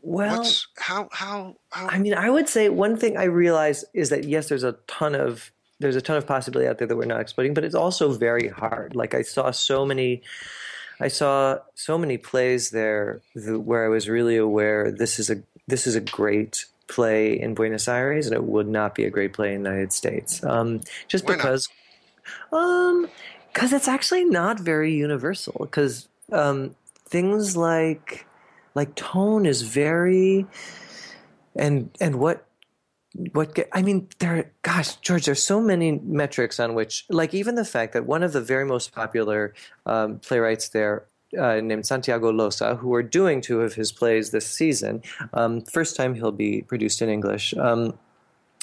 [0.00, 0.46] well,
[0.78, 1.88] how, how, how?
[1.88, 5.14] I mean, I would say one thing I realize is that yes, there's a ton
[5.14, 8.12] of there's a ton of possibility out there that we're not exploiting, but it's also
[8.12, 8.94] very hard.
[8.96, 10.22] Like I saw so many.
[11.00, 15.86] I saw so many plays there where I was really aware this is a this
[15.86, 19.54] is a great play in Buenos Aires and it would not be a great play
[19.54, 20.44] in the United States.
[20.44, 21.68] Um, just Why because,
[22.52, 22.62] not?
[22.62, 23.08] um,
[23.52, 25.56] because it's actually not very universal.
[25.60, 26.76] Because um,
[27.08, 28.26] things like
[28.74, 30.46] like tone is very
[31.56, 32.46] and and what
[33.32, 37.54] what get, I mean there gosh George there's so many metrics on which like even
[37.54, 41.04] the fact that one of the very most popular um, playwrights there
[41.38, 45.02] uh, named Santiago Loza who are doing two of his plays this season
[45.34, 47.98] um, first time he'll be produced in English um,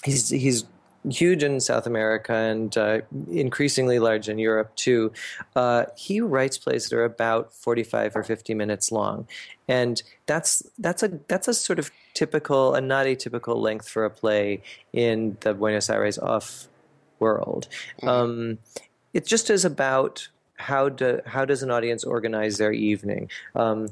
[0.03, 0.65] he's he's
[1.07, 3.01] huge in South America and uh,
[3.31, 5.11] increasingly large in Europe too.
[5.55, 9.27] Uh, he writes plays that are about 45 or 50 minutes long,
[9.67, 14.09] and that's that's a that's a sort of typical, a not atypical length for a
[14.09, 16.67] play in the Buenos Aires off
[17.19, 17.67] world.
[18.01, 18.07] Mm-hmm.
[18.07, 18.57] Um,
[19.13, 20.27] it just is about
[20.59, 23.29] how do how does an audience organize their evening.
[23.55, 23.87] Um,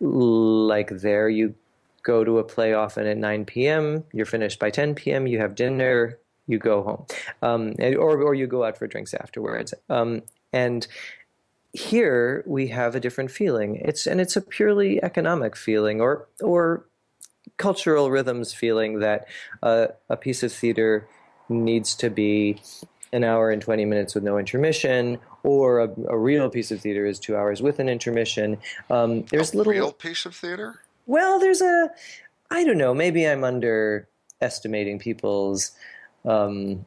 [0.00, 1.54] like there, you
[2.02, 4.04] go to a play often at 9 p.m.
[4.12, 5.26] You're finished by 10 p.m.
[5.26, 7.06] You have dinner you go home,
[7.42, 9.74] um, and, or or you go out for drinks afterwards.
[9.88, 10.86] Um, and
[11.72, 13.76] here we have a different feeling.
[13.76, 16.86] It's and it's a purely economic feeling, or or
[17.58, 19.26] cultural rhythms feeling that
[19.62, 21.06] uh, a piece of theater
[21.48, 22.60] needs to be
[23.12, 27.06] an hour and 20 minutes with no intermission, or a, a real piece of theater
[27.06, 28.58] is two hours with an intermission.
[28.90, 30.80] Um, there's a little real piece of theater.
[31.06, 31.90] Well, there's a,
[32.50, 32.92] I don't know.
[32.94, 35.72] Maybe I'm underestimating people's
[36.24, 36.84] um,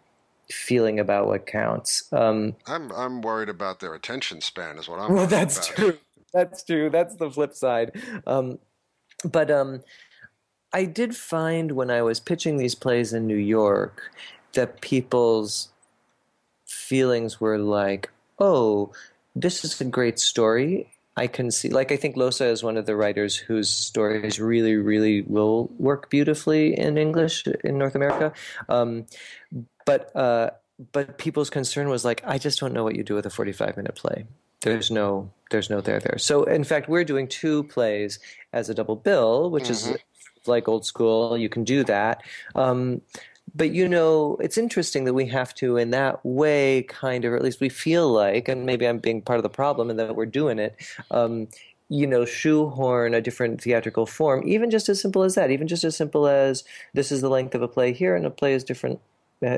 [0.52, 2.12] feeling about what counts.
[2.12, 4.78] Um, I'm I'm worried about their attention span.
[4.78, 5.14] Is what I'm.
[5.14, 5.78] Well, that's about.
[5.78, 5.98] true.
[6.34, 6.90] That's true.
[6.90, 7.92] That's the flip side.
[8.26, 8.60] Um,
[9.26, 9.82] but um,
[10.74, 14.12] I did find when I was pitching these plays in New York
[14.54, 15.71] that people's
[16.92, 18.04] feelings were like,
[18.38, 18.92] "Oh,
[19.36, 20.72] this is a great story.
[21.18, 24.76] I can see, like, I think Loza is one of the writers whose stories really,
[24.76, 28.32] really will work beautifully in English in North America.
[28.70, 29.06] Um,
[29.86, 30.50] but uh,
[30.92, 33.76] but people's concern was like, I just don't know what you do with a forty-five
[33.78, 34.26] minute play.
[34.62, 36.18] There's no there's no there there.
[36.18, 38.20] So in fact, we're doing two plays
[38.54, 39.94] as a double bill, which mm-hmm.
[39.94, 40.00] is
[40.48, 41.38] like old school.
[41.38, 42.24] You can do that.
[42.56, 43.02] Um,
[43.54, 47.36] but you know, it's interesting that we have to, in that way, kind of, or
[47.36, 50.16] at least we feel like, and maybe I'm being part of the problem in that
[50.16, 50.76] we're doing it.
[51.12, 51.48] Um,
[51.90, 55.84] you know, shoehorn a different theatrical form, even just as simple as that, even just
[55.84, 58.64] as simple as this is the length of a play here, and a play is
[58.64, 59.02] different,
[59.46, 59.58] uh,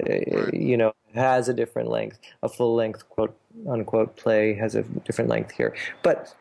[0.51, 2.17] you know, has a different length.
[2.41, 3.37] A full length, quote
[3.69, 5.75] unquote, play has a different length here.
[6.01, 6.33] But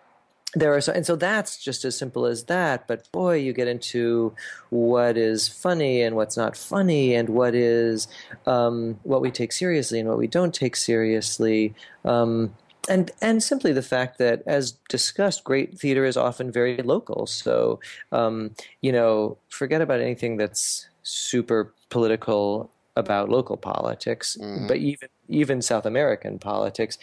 [0.54, 3.68] there are so and so that's just as simple as that but boy you get
[3.68, 4.34] into
[4.70, 8.08] what is funny and what's not funny and what is
[8.46, 12.54] um, what we take seriously and what we don't take seriously um,
[12.88, 17.80] and and simply the fact that as discussed great theater is often very local so
[18.10, 24.66] um, you know forget about anything that's super political about local politics mm-hmm.
[24.66, 26.98] but even even south american politics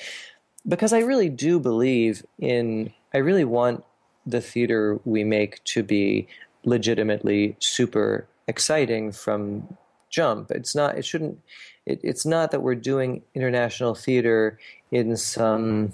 [0.67, 3.84] because i really do believe in I really want
[4.26, 6.28] the theater we make to be
[6.63, 9.78] legitimately super exciting from
[10.10, 10.52] jump.
[10.52, 10.98] It's not.
[10.98, 11.39] It shouldn't.
[11.86, 14.60] It, it's not that we're doing international theater
[14.91, 15.93] in some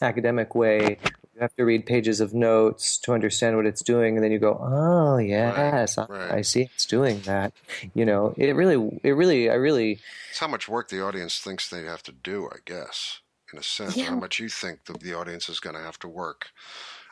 [0.00, 0.98] academic way.
[1.34, 4.38] You have to read pages of notes to understand what it's doing, and then you
[4.38, 6.30] go, "Oh yes, Right, right.
[6.30, 7.52] I, I see it's doing that."
[7.94, 9.98] You know, it really, it really, I really,
[10.30, 13.20] It's how much work the audience thinks they have to do, I guess,
[13.52, 14.10] in a sense, Yeah.
[14.10, 16.50] how much you think the, the audience is going to have to work.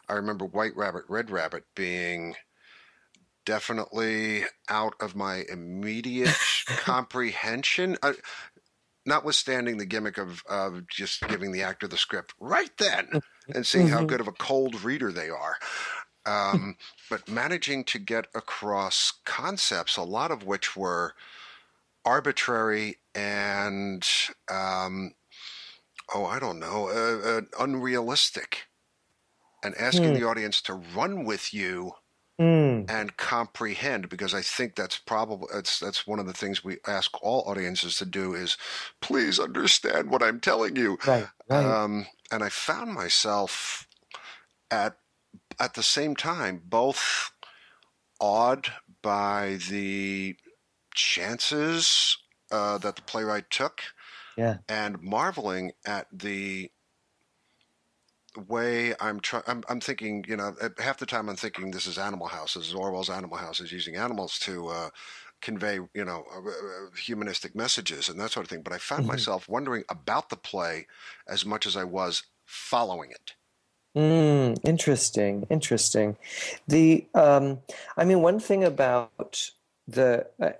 [0.08, 2.36] I remember White Rabbit, Red Rabbit being
[3.44, 6.38] definitely out of my immediate
[6.76, 7.96] comprehension.
[8.02, 8.14] I,
[9.06, 13.18] notwithstanding the gimmick of, of just giving the actor the script right then
[13.54, 14.04] and seeing how Mhm.
[14.04, 15.56] good of a cold reader they are.
[16.26, 16.76] Um,
[17.08, 21.14] but managing to get across concepts, a lot of which were
[22.04, 24.06] arbitrary and,
[24.50, 25.12] um,
[26.14, 28.66] oh, I don't know, uh, uh, unrealistic,
[29.62, 30.20] and asking Hmm.
[30.20, 31.92] the audience to run with you
[32.40, 36.78] Mm, and comprehend because I think that's probably that's that's one of the things we
[36.86, 38.56] ask all audiences to do is
[39.00, 40.98] please understand what I'm telling you.
[41.04, 41.76] right, right.
[41.76, 43.88] Um, and I found myself
[44.70, 44.98] at
[45.60, 47.32] at the same time both
[48.20, 50.36] awed by the
[50.94, 52.16] chances
[52.52, 53.82] uh, that the playwright took,
[54.36, 54.58] Yeah.
[54.68, 56.70] and marveling at the
[58.36, 59.42] way I'm trying.
[59.46, 62.54] I'm, I'm thinking, you know, half the time I'm thinking this is Animal House.
[62.54, 63.60] This is Orwell's Animal House.
[63.60, 64.90] Is using animals to uh,
[65.40, 68.62] convey, you know, uh, uh, humanistic messages and that sort of thing.
[68.62, 69.06] But I found Mhm.
[69.06, 70.86] myself wondering about the play
[71.26, 73.34] as much as I was following it.
[73.96, 76.16] Mm, interesting, interesting.
[76.68, 77.60] The um,
[77.96, 79.50] I mean, one thing about
[79.90, 80.50] the uh,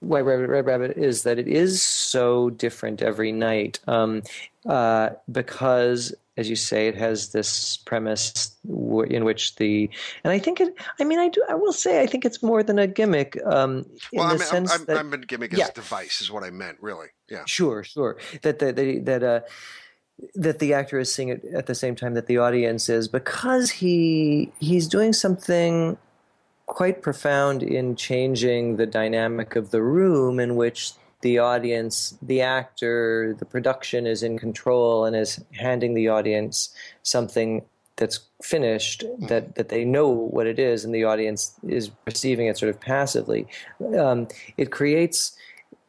[0.00, 4.22] White Rabbit, Red Rabbit is that it is so different every night um,
[4.66, 9.90] uh, because, as you say, it has this premise w- in which the
[10.24, 10.74] and I think it.
[11.00, 11.42] I mean, I do.
[11.48, 14.38] I will say, I think it's more than a gimmick um, in Well, I the
[14.38, 15.68] mean, sense I'm, I'm, that I'm in gimmick as Yeah.
[15.68, 17.08] a device, is what I meant, really.
[17.28, 17.42] Yeah.
[17.46, 18.16] Sure, sure.
[18.42, 19.40] That that that that, uh,
[20.34, 23.70] that the actor is seeing it at the same time that the audience is, because
[23.70, 25.96] he he's doing something
[26.68, 33.34] quite profound in changing the dynamic of the room in which the audience, the actor,
[33.38, 37.64] the production is in control and is handing the audience something
[37.96, 42.56] that's finished that that they know what it is and the audience is receiving it
[42.56, 43.48] sort of passively.
[43.98, 45.36] Um, it creates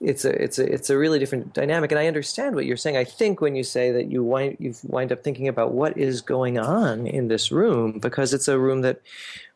[0.02, 1.92] it's a it's a it's a really different dynamic.
[1.92, 2.98] And i understand what you're saying.
[2.98, 6.22] I think when you say that you wind you wind up thinking about what is
[6.22, 9.02] going on in this room because it's a room that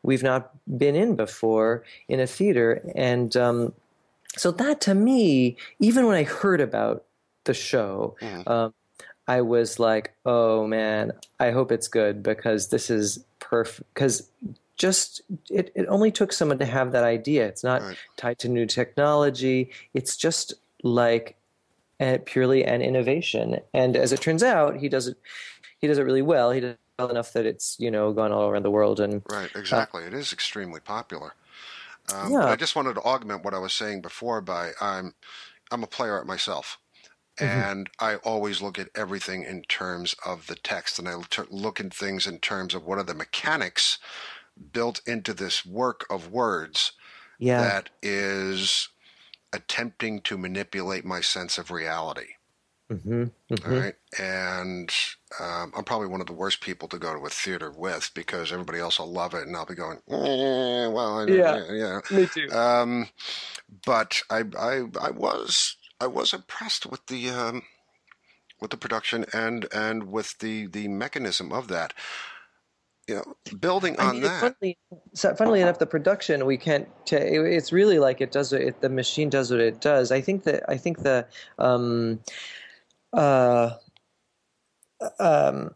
[0.03, 2.81] we've not been in before in a theater.
[2.95, 3.73] And um,
[4.37, 7.03] so that to me even when i heard about
[7.43, 8.47] the show Mhm.
[8.49, 8.73] um,
[9.27, 14.27] i was like oh man i hope it's good because this is perfect because
[14.75, 17.45] just it, it only took someone to have that idea.
[17.45, 17.97] It's not Right.
[18.17, 19.69] tied to new technology.
[19.93, 21.35] It's just like
[22.25, 23.59] purely an innovation.
[23.73, 25.17] And as it turns out he does it
[25.79, 26.49] he does it really well.
[26.51, 26.59] He
[26.99, 30.03] well enough that it's you know gone all around the world and Right, exactly.
[30.03, 31.35] it is extremely popular.
[32.09, 32.45] Um, Yeah.
[32.45, 35.15] I just wanted to augment what I was saying before by I'm
[35.71, 36.79] I'm a player at myself,
[37.41, 37.63] Mhm.
[37.63, 41.15] and I always look at everything in terms of the text, and I
[41.51, 43.99] look at things in terms of what are the mechanics
[44.71, 46.93] built into this work of words
[47.37, 48.89] yeah that is
[49.53, 52.35] attempting to manipulate my sense of reality.
[52.97, 53.25] Hmm
[53.65, 54.93] All right, and
[55.39, 58.51] um, I'm probably one of the worst people to go to a theater with because
[58.53, 61.59] everybody else will love it, and I'll be going, eh, well, I, Yeah.
[61.73, 62.01] yeah.
[62.09, 63.09] me too Um,
[63.85, 67.63] but I, I, I was, I was impressed with the, um,
[68.61, 71.93] with the production and and with the the mechanism of that.
[73.07, 74.39] You know, building I on mean, that.
[74.39, 74.77] Funnily,
[75.13, 76.87] so funnily enough, the production we can't.
[77.11, 78.53] it, it's really like it does.
[78.53, 80.11] It, the machine does what it does.
[80.11, 80.63] I think that.
[80.69, 81.27] I think the.
[81.59, 82.19] Um,
[83.13, 83.71] uh,
[85.19, 85.71] um,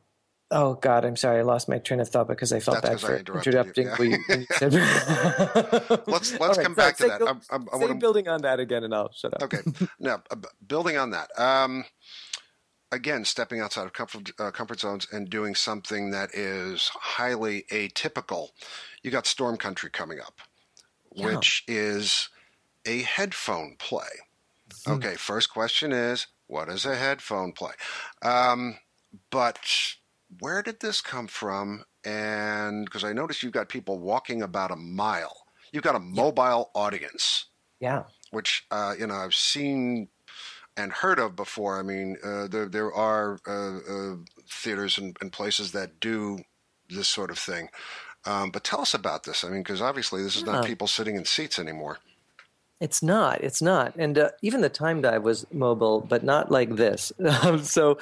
[0.52, 1.40] oh God, I'm sorry.
[1.40, 3.88] I lost my train of thought because I felt That's bad for you, interrupting.
[3.88, 3.96] yeah.
[4.02, 4.74] you- you said-
[6.08, 6.08] Let's
[6.40, 7.22] let's right, come so back to that.
[7.22, 9.44] I'm, I'm, I say want to building on that again, and I'll shut up.
[9.44, 9.60] Okay.
[10.00, 10.36] now, uh,
[10.66, 11.86] building on that, um,
[12.92, 18.50] again, stepping outside of comfort, uh, comfort zones and doing something that is highly atypical.
[19.04, 20.40] You got Storm Country coming up,
[21.14, 21.36] Yeah.
[21.36, 22.30] which is
[22.86, 24.08] a headphone play.
[24.86, 24.96] Mhm.
[24.98, 27.74] Okay, first question is what is a headphone play?
[28.22, 28.78] Um,
[29.32, 29.60] but
[30.40, 31.84] where did this come from?
[32.04, 35.36] And because I noticed you've got people walking about a mile,
[35.72, 37.46] you've got a mobile audience
[37.80, 38.04] Yeah.
[38.32, 40.10] which uh, you know I've seen
[40.76, 41.80] and heard of before.
[41.80, 44.16] I mean, uh, there there are uh, uh,
[44.50, 46.40] theaters and, and places that do
[46.90, 47.70] this sort of thing.
[48.26, 49.44] Um, but tell us about this.
[49.44, 52.00] I mean, because obviously this is not people sitting in seats anymore.
[52.80, 53.44] It's not.
[53.44, 53.96] It's not.
[53.96, 57.12] And uh, even the time dive was mobile, but not like this.
[57.44, 57.98] Um, so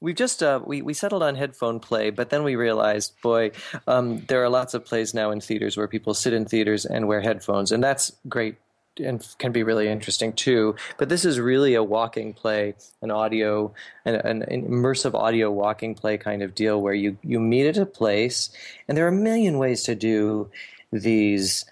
[0.00, 3.52] we've just uh, we we settled on headphone play, but then we realized, boy,
[3.86, 7.06] um, there are lots of plays now in theaters where people sit in theaters and
[7.08, 8.56] wear headphones, and that's great
[8.98, 10.74] and can be really interesting too.
[10.98, 13.72] But this is really a walking play, an audio,
[14.04, 17.86] an, an, immersive audio walking play kind of deal where you you meet at a
[17.86, 18.50] place,
[18.88, 20.50] and there are a million ways to do
[20.92, 21.64] these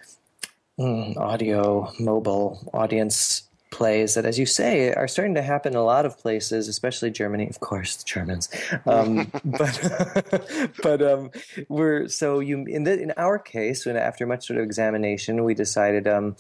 [0.79, 5.85] mm, audio mobile audience plays that, as you say, are starting to happen in a
[5.85, 8.49] lot of places, especially Germany, of course, the Germans.
[8.87, 11.31] Um, but but um,
[11.69, 15.55] we're so you in the, in our case, when after much sort of examination, we
[15.55, 16.37] decided um,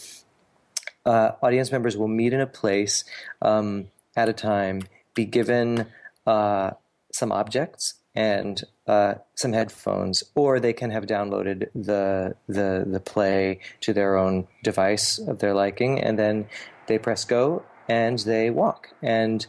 [1.04, 3.04] uh, audience members will meet in a place
[3.42, 4.82] um, at a time,
[5.14, 5.86] be given
[6.26, 6.70] uh,
[7.12, 13.60] some objects and uh, some headphones, or they can have downloaded the the the play
[13.80, 16.48] to their own device of their liking, and then
[16.88, 19.46] they press go and they walk, and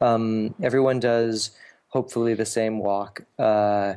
[0.00, 1.50] um, everyone does
[1.88, 3.94] hopefully the same walk, uh,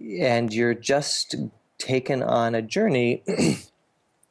[0.00, 1.34] and you're just
[1.78, 3.24] taken on a journey.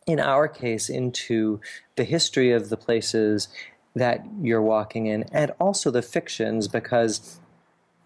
[0.07, 1.59] in our case, into
[1.95, 3.49] the history of the places
[3.93, 7.40] that you're walking in, and also the fictions, because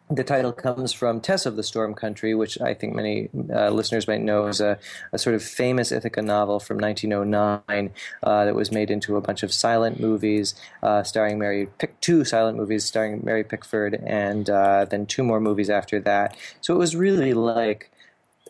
[0.09, 4.07] the title comes from Tess of the Storm Country, which I think many uh, listeners
[4.07, 4.77] might know is a,
[5.11, 7.91] a, sort of famous Ithaca novel from 1909
[8.21, 10.53] uh, that was made into a bunch of silent movies
[10.83, 15.39] uh, starring Mary Pick, two silent movies starring Mary Pickford, and uh, then two more
[15.39, 16.37] movies after that.
[16.61, 17.89] So it was really like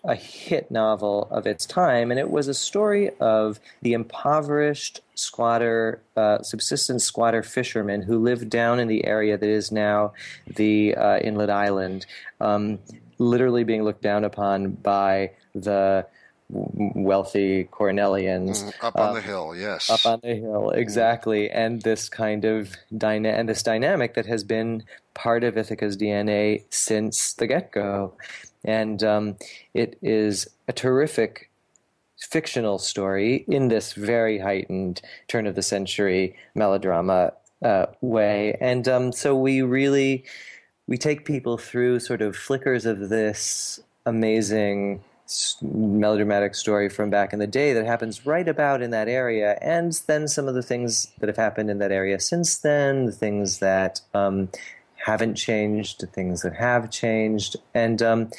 [0.05, 6.01] a hit novel of its time, and it was a story of the impoverished squatter,
[6.15, 10.13] uh, subsistence squatter fishermen who lived down in the area that is now
[10.47, 12.05] the uh, inlet island,
[12.39, 12.79] um,
[13.17, 16.05] literally being looked down upon by the
[16.49, 19.55] wealthy Cornellians mm, up on uh, the hill.
[19.55, 21.49] Yes, up on the hill, exactly.
[21.49, 24.83] And this kind of dyna- and this dynamic that has been
[25.13, 28.13] part of Ithaca's DNA since the get go.
[28.65, 29.37] And um,
[29.73, 31.49] it is a terrific
[32.19, 38.57] fictional story in this very heightened turn of the century melodrama uh, way.
[38.59, 40.25] And um, so we really
[40.87, 45.03] we take people through sort of flickers of this amazing
[45.61, 49.99] melodramatic story from back in the day that happens right about in that area, and
[50.05, 53.57] then some of the things that have happened in that area since then, the things
[53.57, 54.49] that um,
[55.05, 58.31] haven't changed, the things that have changed, and um,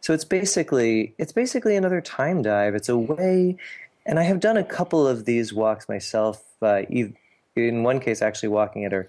[0.00, 2.74] so it's basically it's basically another time dive.
[2.74, 3.58] It's a way,
[4.06, 6.42] and I have done a couple of these walks myself.
[6.62, 6.82] Uh,
[7.56, 9.06] in one case, actually walking it, or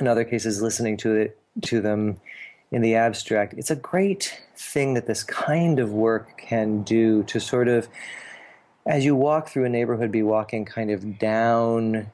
[0.00, 2.18] in other cases, listening to it to them
[2.72, 3.54] in the abstract.
[3.54, 7.86] It's a great thing that this kind of work can do to sort of,
[8.86, 12.10] as you walk through a neighborhood, be walking kind of down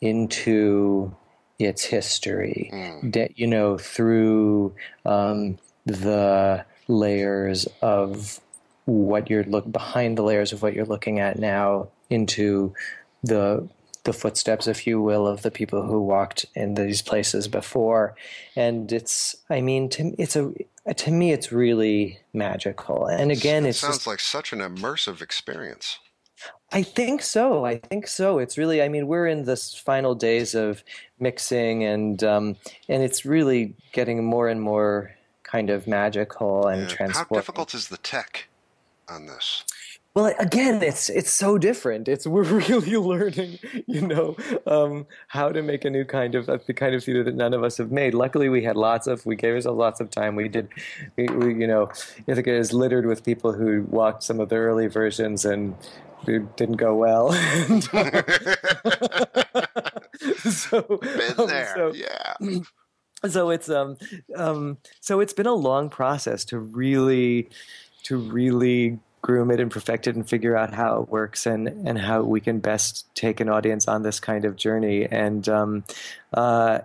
[0.00, 1.12] into
[1.58, 3.32] its history, mm.
[3.36, 8.40] you know, through um, the layers of
[8.84, 12.72] what you're look behind the layers of what you're looking at now into
[13.22, 13.68] the
[14.04, 18.14] the footsteps, if you will, of the people who walked in these places before.
[18.56, 20.54] And it's, I mean, to, it's a,
[20.94, 23.06] to me, it's really magical.
[23.06, 25.98] And again, it sounds just, like such an immersive experience.
[26.70, 27.64] I think so.
[27.64, 28.38] I think so.
[28.38, 28.82] It's really.
[28.82, 30.84] I mean, we're in the final days of
[31.18, 32.56] mixing, and um,
[32.88, 35.12] and it's really getting more and more
[35.42, 36.88] kind of magical and yeah.
[36.88, 37.36] transporting.
[37.36, 38.48] How difficult is the tech
[39.08, 39.64] on this?
[40.18, 42.08] Well, again, it's it's so different.
[42.08, 46.74] It's we're really learning, you know, um, how to make a new kind of the
[46.74, 48.14] kind of theater that none of us have made.
[48.14, 50.34] Luckily, we had lots of we gave ourselves lots of time.
[50.34, 50.68] We did,
[51.16, 51.90] we, we you know,
[52.26, 55.76] Ithaca is littered with people who walked some of the early versions and
[56.26, 57.32] it didn't go well.
[60.50, 62.34] so, Been um, so, yeah.
[63.26, 63.96] So it's um
[64.36, 67.48] um so it's been a long process to really
[68.04, 71.98] to really groom it and perfect it and figure out how it works and and
[71.98, 75.82] how we can best take an audience on this kind of journey and um
[76.34, 76.78] uh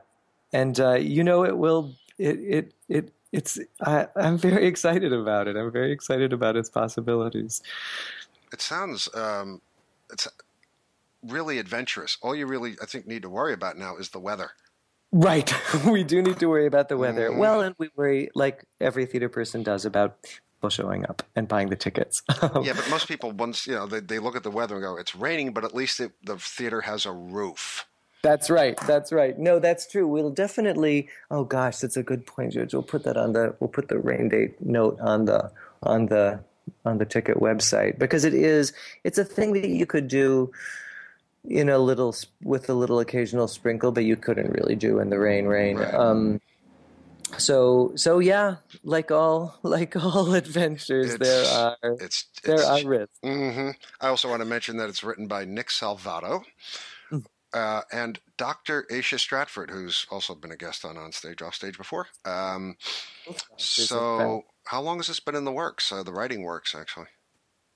[0.52, 5.48] and uh you know it will it it it it's I, I'm very excited about
[5.48, 5.56] it.
[5.56, 7.62] I'm very excited about its possibilities
[8.54, 9.62] it sounds um,
[10.12, 10.28] it's
[11.28, 12.18] really adventurous.
[12.22, 14.51] All you really, I think, need to worry about now is the weather.
[15.12, 15.54] Right.
[15.86, 17.30] we do need to worry about the weather.
[17.30, 17.38] Mm.
[17.38, 21.70] Well, and we worry, like every theater person does, about people showing up and buying
[21.70, 22.24] the tickets.
[22.41, 24.97] yeah, but most people, once you know, they, they look at the weather and go,
[24.97, 27.86] "It's raining," but at least it, the theater has a roof.
[28.24, 28.80] That's right.
[28.88, 29.38] That's right.
[29.38, 30.08] No, that's true.
[30.08, 31.10] We'll definitely.
[31.30, 32.74] Oh gosh, that's a good point, George.
[32.74, 33.56] We'll put that on the.
[33.60, 35.51] We'll put the rain date note on the
[35.84, 36.39] on the
[36.86, 40.51] on the ticket website because it is it's a thing that you could do
[41.45, 45.20] in a little with a little occasional sprinkle, but you couldn't really do in the
[45.20, 45.78] rain, rain.
[45.78, 45.93] Right.
[45.93, 46.41] Um,
[47.38, 52.86] so so yeah, like all like all adventures, it's, there are it's, there it's, are
[52.86, 53.20] risks.
[53.24, 53.72] Mm-hmm.
[54.01, 56.43] I also want to mention that it's written by Nick Salvato.
[57.11, 57.26] Mm.
[57.53, 58.88] Uh, and Dr.
[58.89, 62.07] Aoise Stratford, who's also been a guest on On Stage, Off Stage before.
[62.26, 62.78] Um,
[63.57, 65.91] so, how long has this been in the works?
[65.91, 67.07] Uh, the writing works, actually.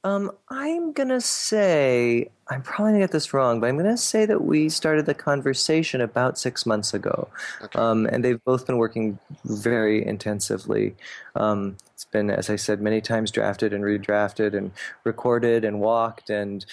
[0.04, 4.44] Um, I'm gonna say I'm probably gonna get this wrong, but I'm gonna say that
[4.44, 7.28] we started the conversation about six months ago,
[7.62, 7.78] okay.
[7.78, 10.96] um, and they've both been working very intensively.
[11.36, 14.72] Um, it's been, as I said, many times drafted and redrafted and
[15.04, 16.66] recorded and walked and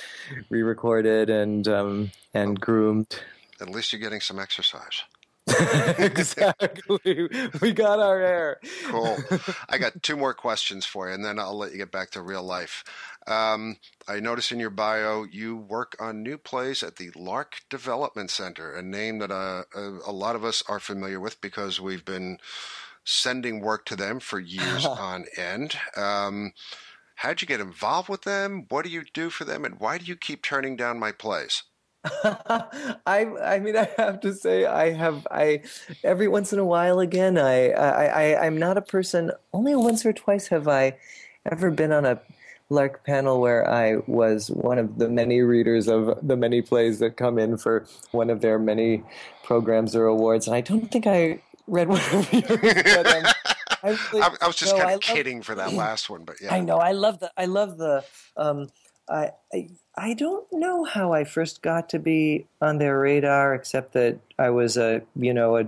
[0.51, 3.21] re-recorded and um, and groomed.
[3.61, 5.03] At least you're getting some exercise.
[5.99, 7.29] exactly.
[7.61, 8.61] We got our air.
[8.87, 9.17] cool.
[9.69, 12.23] I got two more questions for you, and then I'll let you get back to
[12.23, 12.85] real life.
[13.27, 13.77] Um,
[14.09, 18.75] I notice in your bio you work on new plays at the Lark Development Center,
[18.75, 22.39] a name that uh, a, lot of us are familiar with because we've been
[23.05, 25.77] sending work to them for years on end.
[25.97, 26.53] Um,
[27.17, 28.67] how'd you get involved with them?
[28.71, 29.65] What do you do for them?
[29.65, 31.65] And why do you keep turning down my plays?
[33.07, 35.63] I I mean I have to say I have I
[36.03, 40.05] every once in a while again I I, I I'm not a person only once
[40.05, 40.97] or twice have I
[41.51, 42.21] ever been on a
[42.71, 47.17] Lark panel where I was one of the many readers of the many plays that
[47.17, 49.03] come in for one of their many
[49.43, 50.47] programs or awards.
[50.47, 53.25] And I don't think I read one of yours but, um,
[53.83, 56.37] I, really, I, I, was just no, kind of kidding for that last one but
[56.41, 56.55] yeah.
[56.55, 58.05] I know I love the I love the
[58.37, 58.69] um
[59.09, 63.93] I, I I don't know how I first got to be on their radar, except
[63.93, 65.67] that I was a you know a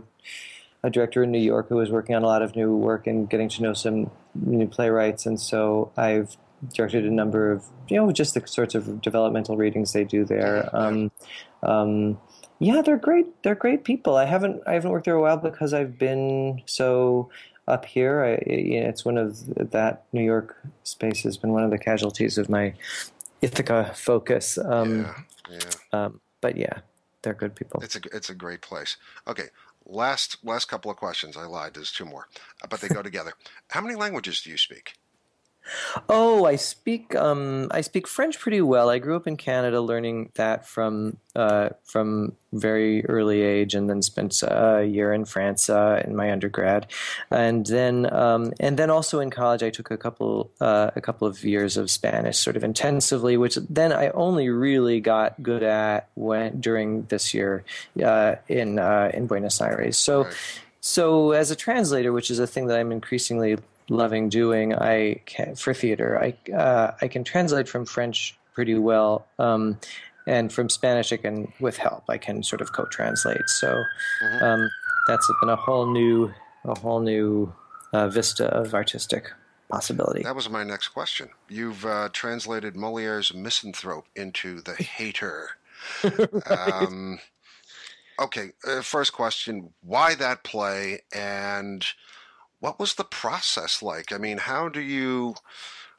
[0.83, 3.29] a director in New York who was working on a lot of new work and
[3.29, 6.37] getting to know some new playwrights, and so I've
[6.75, 10.69] directed a number of you know just the sorts of developmental readings they do there.
[10.73, 11.13] Um,
[11.63, 12.19] um,
[12.59, 13.43] yeah, they're great.
[13.43, 14.17] They're great people.
[14.17, 17.31] I haven't I haven't worked there a while because I've been so
[17.69, 18.23] up here.
[18.25, 22.49] I, it's one of that New York space has been one of the casualties of
[22.49, 22.75] my
[23.47, 24.59] Ithaca focus.
[24.59, 25.15] Um, yeah,
[25.51, 26.05] yeah.
[26.05, 26.81] Um, but yeah,
[27.23, 27.81] they're good people.
[27.83, 28.97] It's a it's a great place.
[29.27, 29.49] Okay,
[29.87, 31.37] last last couple of questions.
[31.37, 31.75] I lied.
[31.75, 32.27] There's two more,
[32.69, 33.33] but they go together.
[33.71, 34.95] How many languages do you speak?
[36.09, 38.89] Oh, I speak um, I speak French pretty well.
[38.89, 44.03] I grew up in Canada, learning that from uh, from very early age, and then
[44.03, 46.87] spent a year in France uh, in my undergrad,
[47.31, 51.27] and then um, and then also in college, I took a couple uh, a couple
[51.27, 56.09] of years of Spanish, sort of intensively, which then I only really got good at
[56.15, 57.65] when during this year
[58.03, 59.99] uh, in uh, in Buenos Aires.
[59.99, 60.25] So.
[60.25, 60.35] Right.
[60.83, 63.57] So, as a translator, which is a thing that I'm increasingly
[63.89, 64.75] loving doing.
[64.75, 69.79] I can, for theater, I uh, I can translate from French pretty well, um,
[70.27, 73.49] and from Spanish I can, with help, I can sort of co-translate.
[73.49, 73.69] So
[74.23, 74.45] mm-hmm.
[74.45, 74.71] um,
[75.07, 76.33] that's been a whole new
[76.65, 77.53] a whole new
[77.93, 79.31] uh, vista of artistic
[79.71, 80.23] possibility.
[80.23, 81.29] That was my next question.
[81.49, 85.51] You've uh, translated Moliere's Misanthrope into The Hater.
[86.03, 86.51] right.
[86.51, 87.19] um,
[88.21, 91.03] okay, uh, first question: Why that play?
[91.15, 91.87] And
[92.61, 94.13] what was the process like?
[94.13, 95.35] I mean, how do you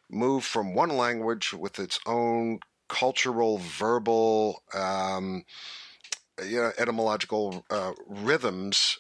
[0.10, 5.44] move from one language with its own cultural, verbal, um,
[6.44, 9.00] you know, etymological uh, rhythms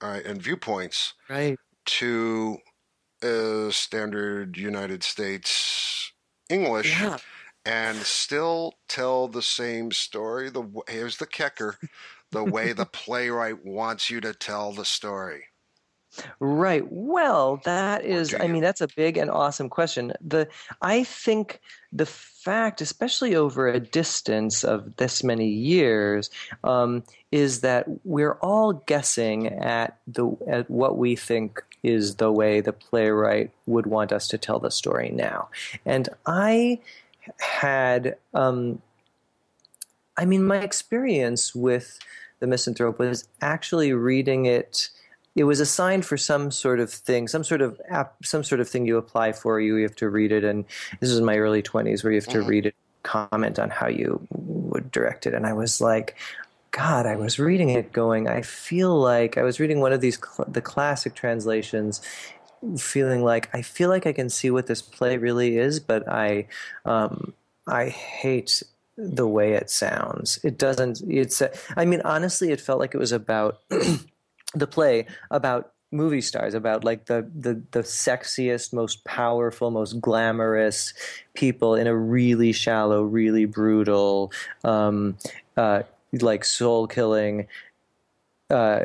[0.00, 1.58] uh, and viewpoints right.
[1.86, 2.58] to
[3.22, 6.12] uh, standard United States
[6.48, 7.00] English?
[7.00, 7.18] Yeah.
[7.64, 10.50] And still tell the same story.
[10.50, 11.78] The here's the kicker:
[12.32, 15.44] the way the playwright wants you to tell the story.
[16.40, 16.84] Right.
[16.90, 20.12] Well, that is I mean that's a big and awesome question.
[20.20, 20.48] The
[20.80, 21.60] I think
[21.92, 26.30] the fact especially over a distance of this many years
[26.64, 32.60] um, is that we're all guessing at the at what we think is the way
[32.60, 35.48] the playwright would want us to tell the story now.
[35.86, 36.80] And I
[37.38, 38.82] had um,
[40.16, 41.98] I mean my experience with
[42.40, 44.90] the misanthrope was actually reading it
[45.34, 48.68] it was assigned for some sort of thing, some sort of app, some sort of
[48.68, 49.60] thing you apply for.
[49.60, 50.64] You, you have to read it, and
[51.00, 52.48] this was my early twenties, where you have to mm-hmm.
[52.48, 56.16] read it, comment on how you would direct it, and I was like.
[56.74, 60.18] God, I was reading it going, I feel like I was reading one of these,
[60.18, 62.00] cl- the classic translations,
[62.78, 66.46] feeling like I feel like I can see what this play really is, but I,
[66.86, 67.34] um,
[67.66, 68.62] I hate
[68.96, 70.38] the way it sounds.
[70.42, 71.02] It doesn't.
[71.08, 71.42] It's.
[71.76, 73.60] I mean, honestly, it felt like it was about
[74.54, 80.94] the play about movie stars about like the, the the sexiest most powerful most glamorous
[81.34, 84.32] people in a really shallow really brutal
[84.64, 85.16] um,
[85.56, 85.82] uh,
[86.20, 87.46] like soul killing
[88.52, 88.84] uh,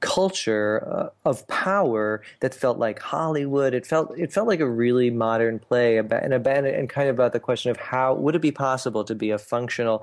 [0.00, 3.74] culture uh, of power that felt like Hollywood.
[3.74, 7.16] It felt it felt like a really modern play about and about and kind of
[7.16, 10.02] about the question of how would it be possible to be a functional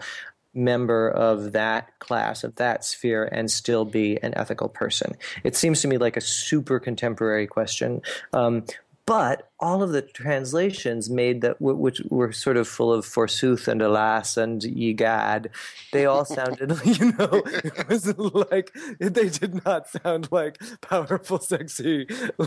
[0.59, 5.15] member of that class of that sphere and still be an ethical person.
[5.43, 8.01] It seems to me like a super contemporary question.
[8.33, 8.65] Um,
[9.09, 13.81] but all of the translations made that which were sort of full of forsooth and
[13.81, 15.49] alas and ye gad
[15.91, 18.15] they all sounded you know it was
[18.49, 22.05] like they did not sound like powerful sexy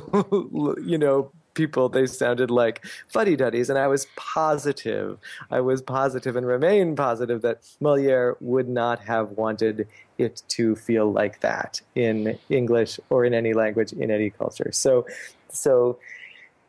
[0.85, 1.91] you know people.
[1.91, 3.69] They sounded like fuddy-duddies.
[3.69, 5.19] And i was positive
[5.51, 9.87] i was positive and remain positive that moliere would not have wanted
[10.17, 14.71] it to feel like that in english or in any language in any culture.
[14.73, 15.07] So
[15.51, 15.99] so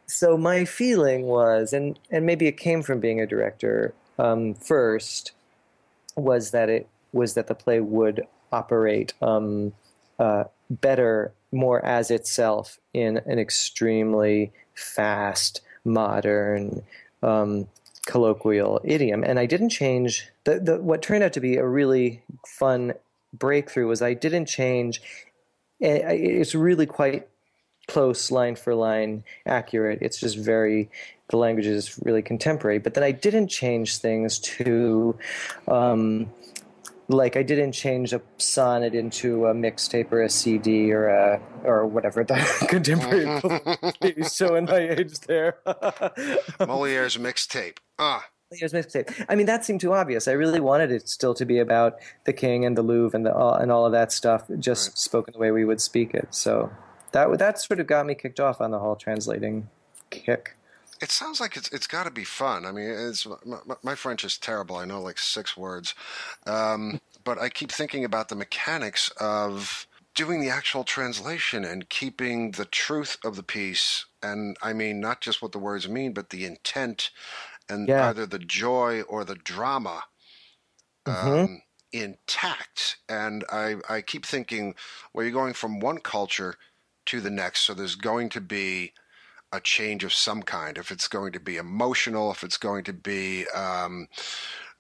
[0.06, 5.32] so my feeling was, and and maybe it came from being a director um, first,
[6.16, 9.74] was that it was that the play would operate um,
[10.20, 16.84] uh, better, more as itself in an extremely fast, modern,
[17.22, 17.68] um,
[18.06, 19.24] colloquial idiom.
[19.24, 22.94] And I didn't change the, the what turned out to be a really fun
[23.34, 25.02] breakthrough was I didn't change.
[25.82, 27.28] Eh, it's really quite
[27.88, 30.00] close line for line accurate.
[30.02, 30.90] It's just very
[31.30, 32.80] the language is really contemporary.
[32.80, 35.18] But then I didn't change things to
[35.68, 36.30] um,
[37.10, 41.86] like I didn't change a sonnet into a mixtape or a CD or a or
[41.86, 42.36] whatever the
[42.70, 45.58] contemporary showing my age there.
[46.60, 47.78] Moliere's mixtape.
[48.00, 48.26] Ah.
[48.52, 49.26] Moliere's mixtape.
[49.28, 50.28] I mean, that seemed too obvious.
[50.28, 53.36] I really wanted it still to be about the king and the Louvre and the
[53.36, 54.98] and all of that stuff, just right.
[54.98, 56.28] spoken the way we would speak it.
[56.30, 56.72] So
[57.14, 59.70] that that sort of got me kicked off on the whole translating
[60.10, 60.56] kick.
[61.02, 62.66] It sounds like it's it's got to be fun.
[62.66, 64.78] I mean, it's my, my, French is terrible.
[64.78, 65.96] I know like six words,
[66.46, 72.52] um, but I keep thinking about the mechanics of doing the actual translation and keeping
[72.52, 74.06] the truth of the piece.
[74.22, 77.10] And I mean, not just what the words mean, but the intent
[77.68, 78.10] and yeah.
[78.10, 80.04] either the joy or the drama.
[81.06, 81.30] Mm-hmm.
[81.30, 81.62] Um,
[81.92, 84.74] intact and I, I keep thinking
[85.14, 86.56] well you're going from one culture
[87.08, 87.62] to the next.
[87.62, 88.94] So there's going to be
[89.52, 90.78] a change of some kind.
[90.78, 94.08] If it's going to be emotional, if it's going to be um,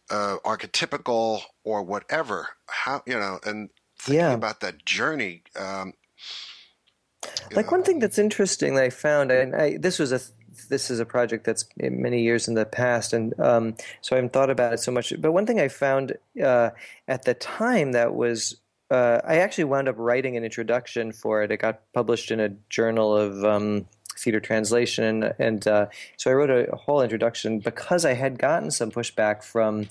[0.10, 4.34] uh, archetypical or whatever, how you know, and thinking yeah.
[4.34, 5.44] about that journey.
[5.58, 5.94] Um,
[7.54, 7.72] like know.
[7.72, 10.20] one thing that's interesting that I found, and I, this was a
[10.70, 14.34] this is a project that's many years in the past, and um, so I haven't
[14.34, 15.14] thought about it so much.
[15.20, 16.72] But one thing I found uh,
[17.08, 18.58] at the time that was
[18.94, 21.52] uh, I actually wound up writing an introduction for it.
[21.52, 26.52] It got published in a journal of um, theater translation, and uh, so I wrote
[26.52, 29.88] a, a, whole introduction because I had gotten some pushback from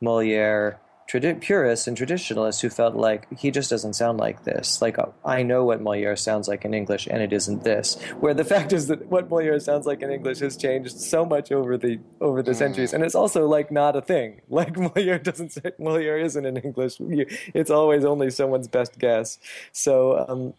[0.00, 4.80] Moliere tradi- purists and traditionalists who felt like he just doesn't sound like this.
[4.82, 8.00] Like I know what Moliere sounds like in English, and it isn't this.
[8.20, 11.50] Where the fact is that what Moliere sounds like in English has changed so much
[11.50, 14.42] over the over the centuries, and it's also like not a thing.
[14.58, 16.96] Like Moliere doesn't say Moliere isn't in English.
[16.98, 19.38] It's always only someone's best guess.
[19.70, 20.54] So um,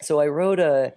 [0.00, 0.94] so I wrote a.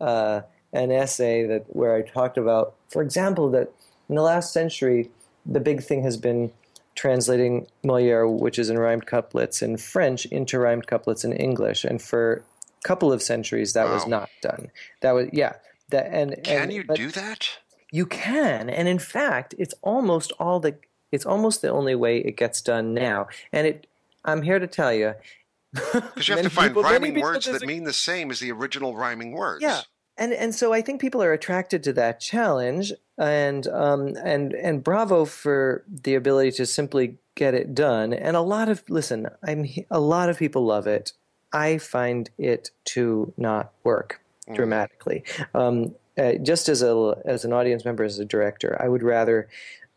[0.00, 0.42] Uh,
[0.72, 3.72] an essay that where I talked about, for example, that
[4.10, 5.10] in the last century,
[5.46, 6.52] the big thing has been
[6.96, 11.84] translating Moliere, which is in rhymed couplets in French, into rhymed couplets in English.
[11.84, 12.42] And for
[12.82, 13.94] a couple of centuries, that wow.
[13.94, 14.70] was not done.
[15.02, 15.54] That was yeah.
[15.90, 17.58] That and can and, you do that?
[17.92, 20.76] You can, and in fact, it's almost all the
[21.12, 23.28] it's almost the only way it gets done now.
[23.52, 23.86] And it,
[24.24, 25.14] I'm here to tell you.
[25.92, 28.96] Because you have to find people, rhyming words that mean the same as the original
[28.96, 29.62] rhyming words.
[29.62, 29.82] Yeah,
[30.18, 34.82] and and so I think people are attracted to that challenge, and um, and and
[34.82, 38.12] bravo for the ability to simply get it done.
[38.12, 41.12] And a lot of listen, I'm a lot of people love it.
[41.52, 44.56] I find it to not work mm.
[44.56, 45.22] dramatically.
[45.54, 49.48] Um, uh, just as a as an audience member, as a director, I would rather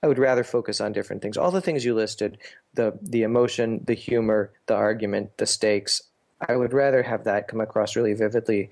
[0.04, 1.38] I would rather focus on different things.
[1.38, 2.38] All the things you listed,
[2.74, 6.04] the the emotion, the humor, the argument, the stakes.
[6.48, 8.70] I would rather have that come across really vividly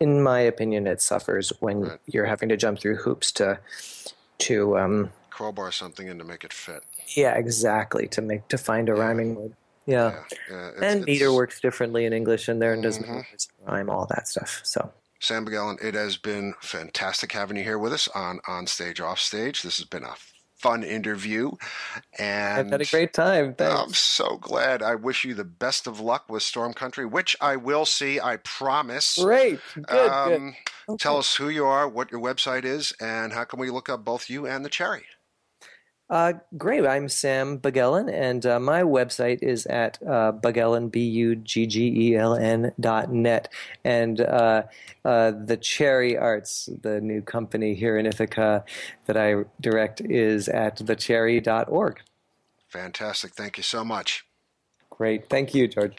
[0.00, 1.98] in my opinion, it suffers when right.
[2.06, 3.58] you're having to jump through hoops to
[4.38, 6.84] to um, crowbar something in to make it fit.
[7.16, 8.06] Yeah, exactly.
[8.08, 9.00] To make to find a yeah.
[9.00, 9.52] rhyming word.
[9.86, 13.06] Yeah, yeah, yeah it's, and it's, meter works differently in English, and there and doesn't
[13.06, 13.70] mm-hmm.
[13.70, 14.60] rhyme all that stuff.
[14.64, 14.92] So.
[15.20, 19.18] Sam Buggeln, it has been fantastic having you here with us on On Stage Off
[19.18, 19.62] Stage.
[19.62, 20.14] This has been a
[20.58, 21.52] fun interview.
[22.18, 23.54] And I've had a great time.
[23.54, 23.80] Thanks.
[23.80, 24.82] I'm so glad.
[24.82, 28.36] I wish you the best of luck with Storm Country, which I will see, I
[28.38, 29.18] promise.
[29.18, 29.60] Great.
[29.74, 30.54] Good, um, good.
[30.90, 30.96] Okay.
[30.98, 34.04] Tell us who you are, what your website is, and how can we look up
[34.04, 35.04] both you and the Cherry?
[36.10, 36.86] Uh, great.
[36.86, 42.12] I'm Sam Buggeln, and uh, my website is at uh, Buggelin, B U G G
[42.12, 43.52] E L N dot net.
[43.84, 44.62] And uh,
[45.04, 48.64] uh, the Cherry Arts, the new company here in Ithaca
[49.04, 52.00] that I direct, is at thecherry.org.
[52.68, 53.32] Fantastic.
[53.32, 54.24] Thank you so much.
[54.88, 55.28] Great.
[55.28, 55.98] Thank you, George.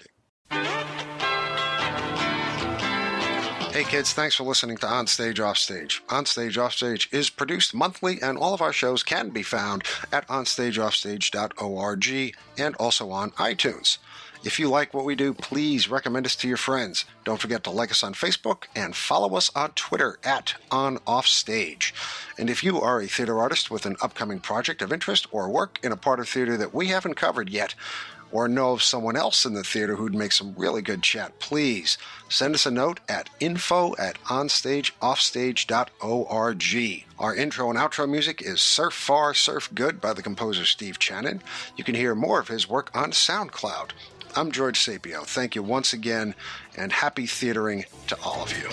[3.80, 6.04] Hey kids, thanks for listening to On Stage Offstage.
[6.10, 10.28] On Stage Offstage is produced monthly, and all of our shows can be found at
[10.28, 14.00] onstageoffstage.org and also on iTunes.
[14.44, 17.06] If you like what we do, please recommend us to your friends.
[17.24, 21.94] Don't forget to like us on Facebook and follow us on Twitter at OnOffStage.
[22.38, 25.80] And if you are a theater artist with an upcoming project of interest or work
[25.84, 27.76] in a part of theater that we haven't covered yet,
[28.32, 31.98] or know of someone else in the theater who'd make some really good chat, please
[32.28, 37.06] send us a note at info at onstageoffstage.org.
[37.20, 41.42] Our intro and outro music is Surf Far, Surf Good by the composer Steve Channon.
[41.76, 43.90] You can hear more of his work on SoundCloud.
[44.36, 45.26] I'm George Sapio.
[45.26, 46.36] Thank you once again,
[46.78, 48.70] and happy theatering to all of you.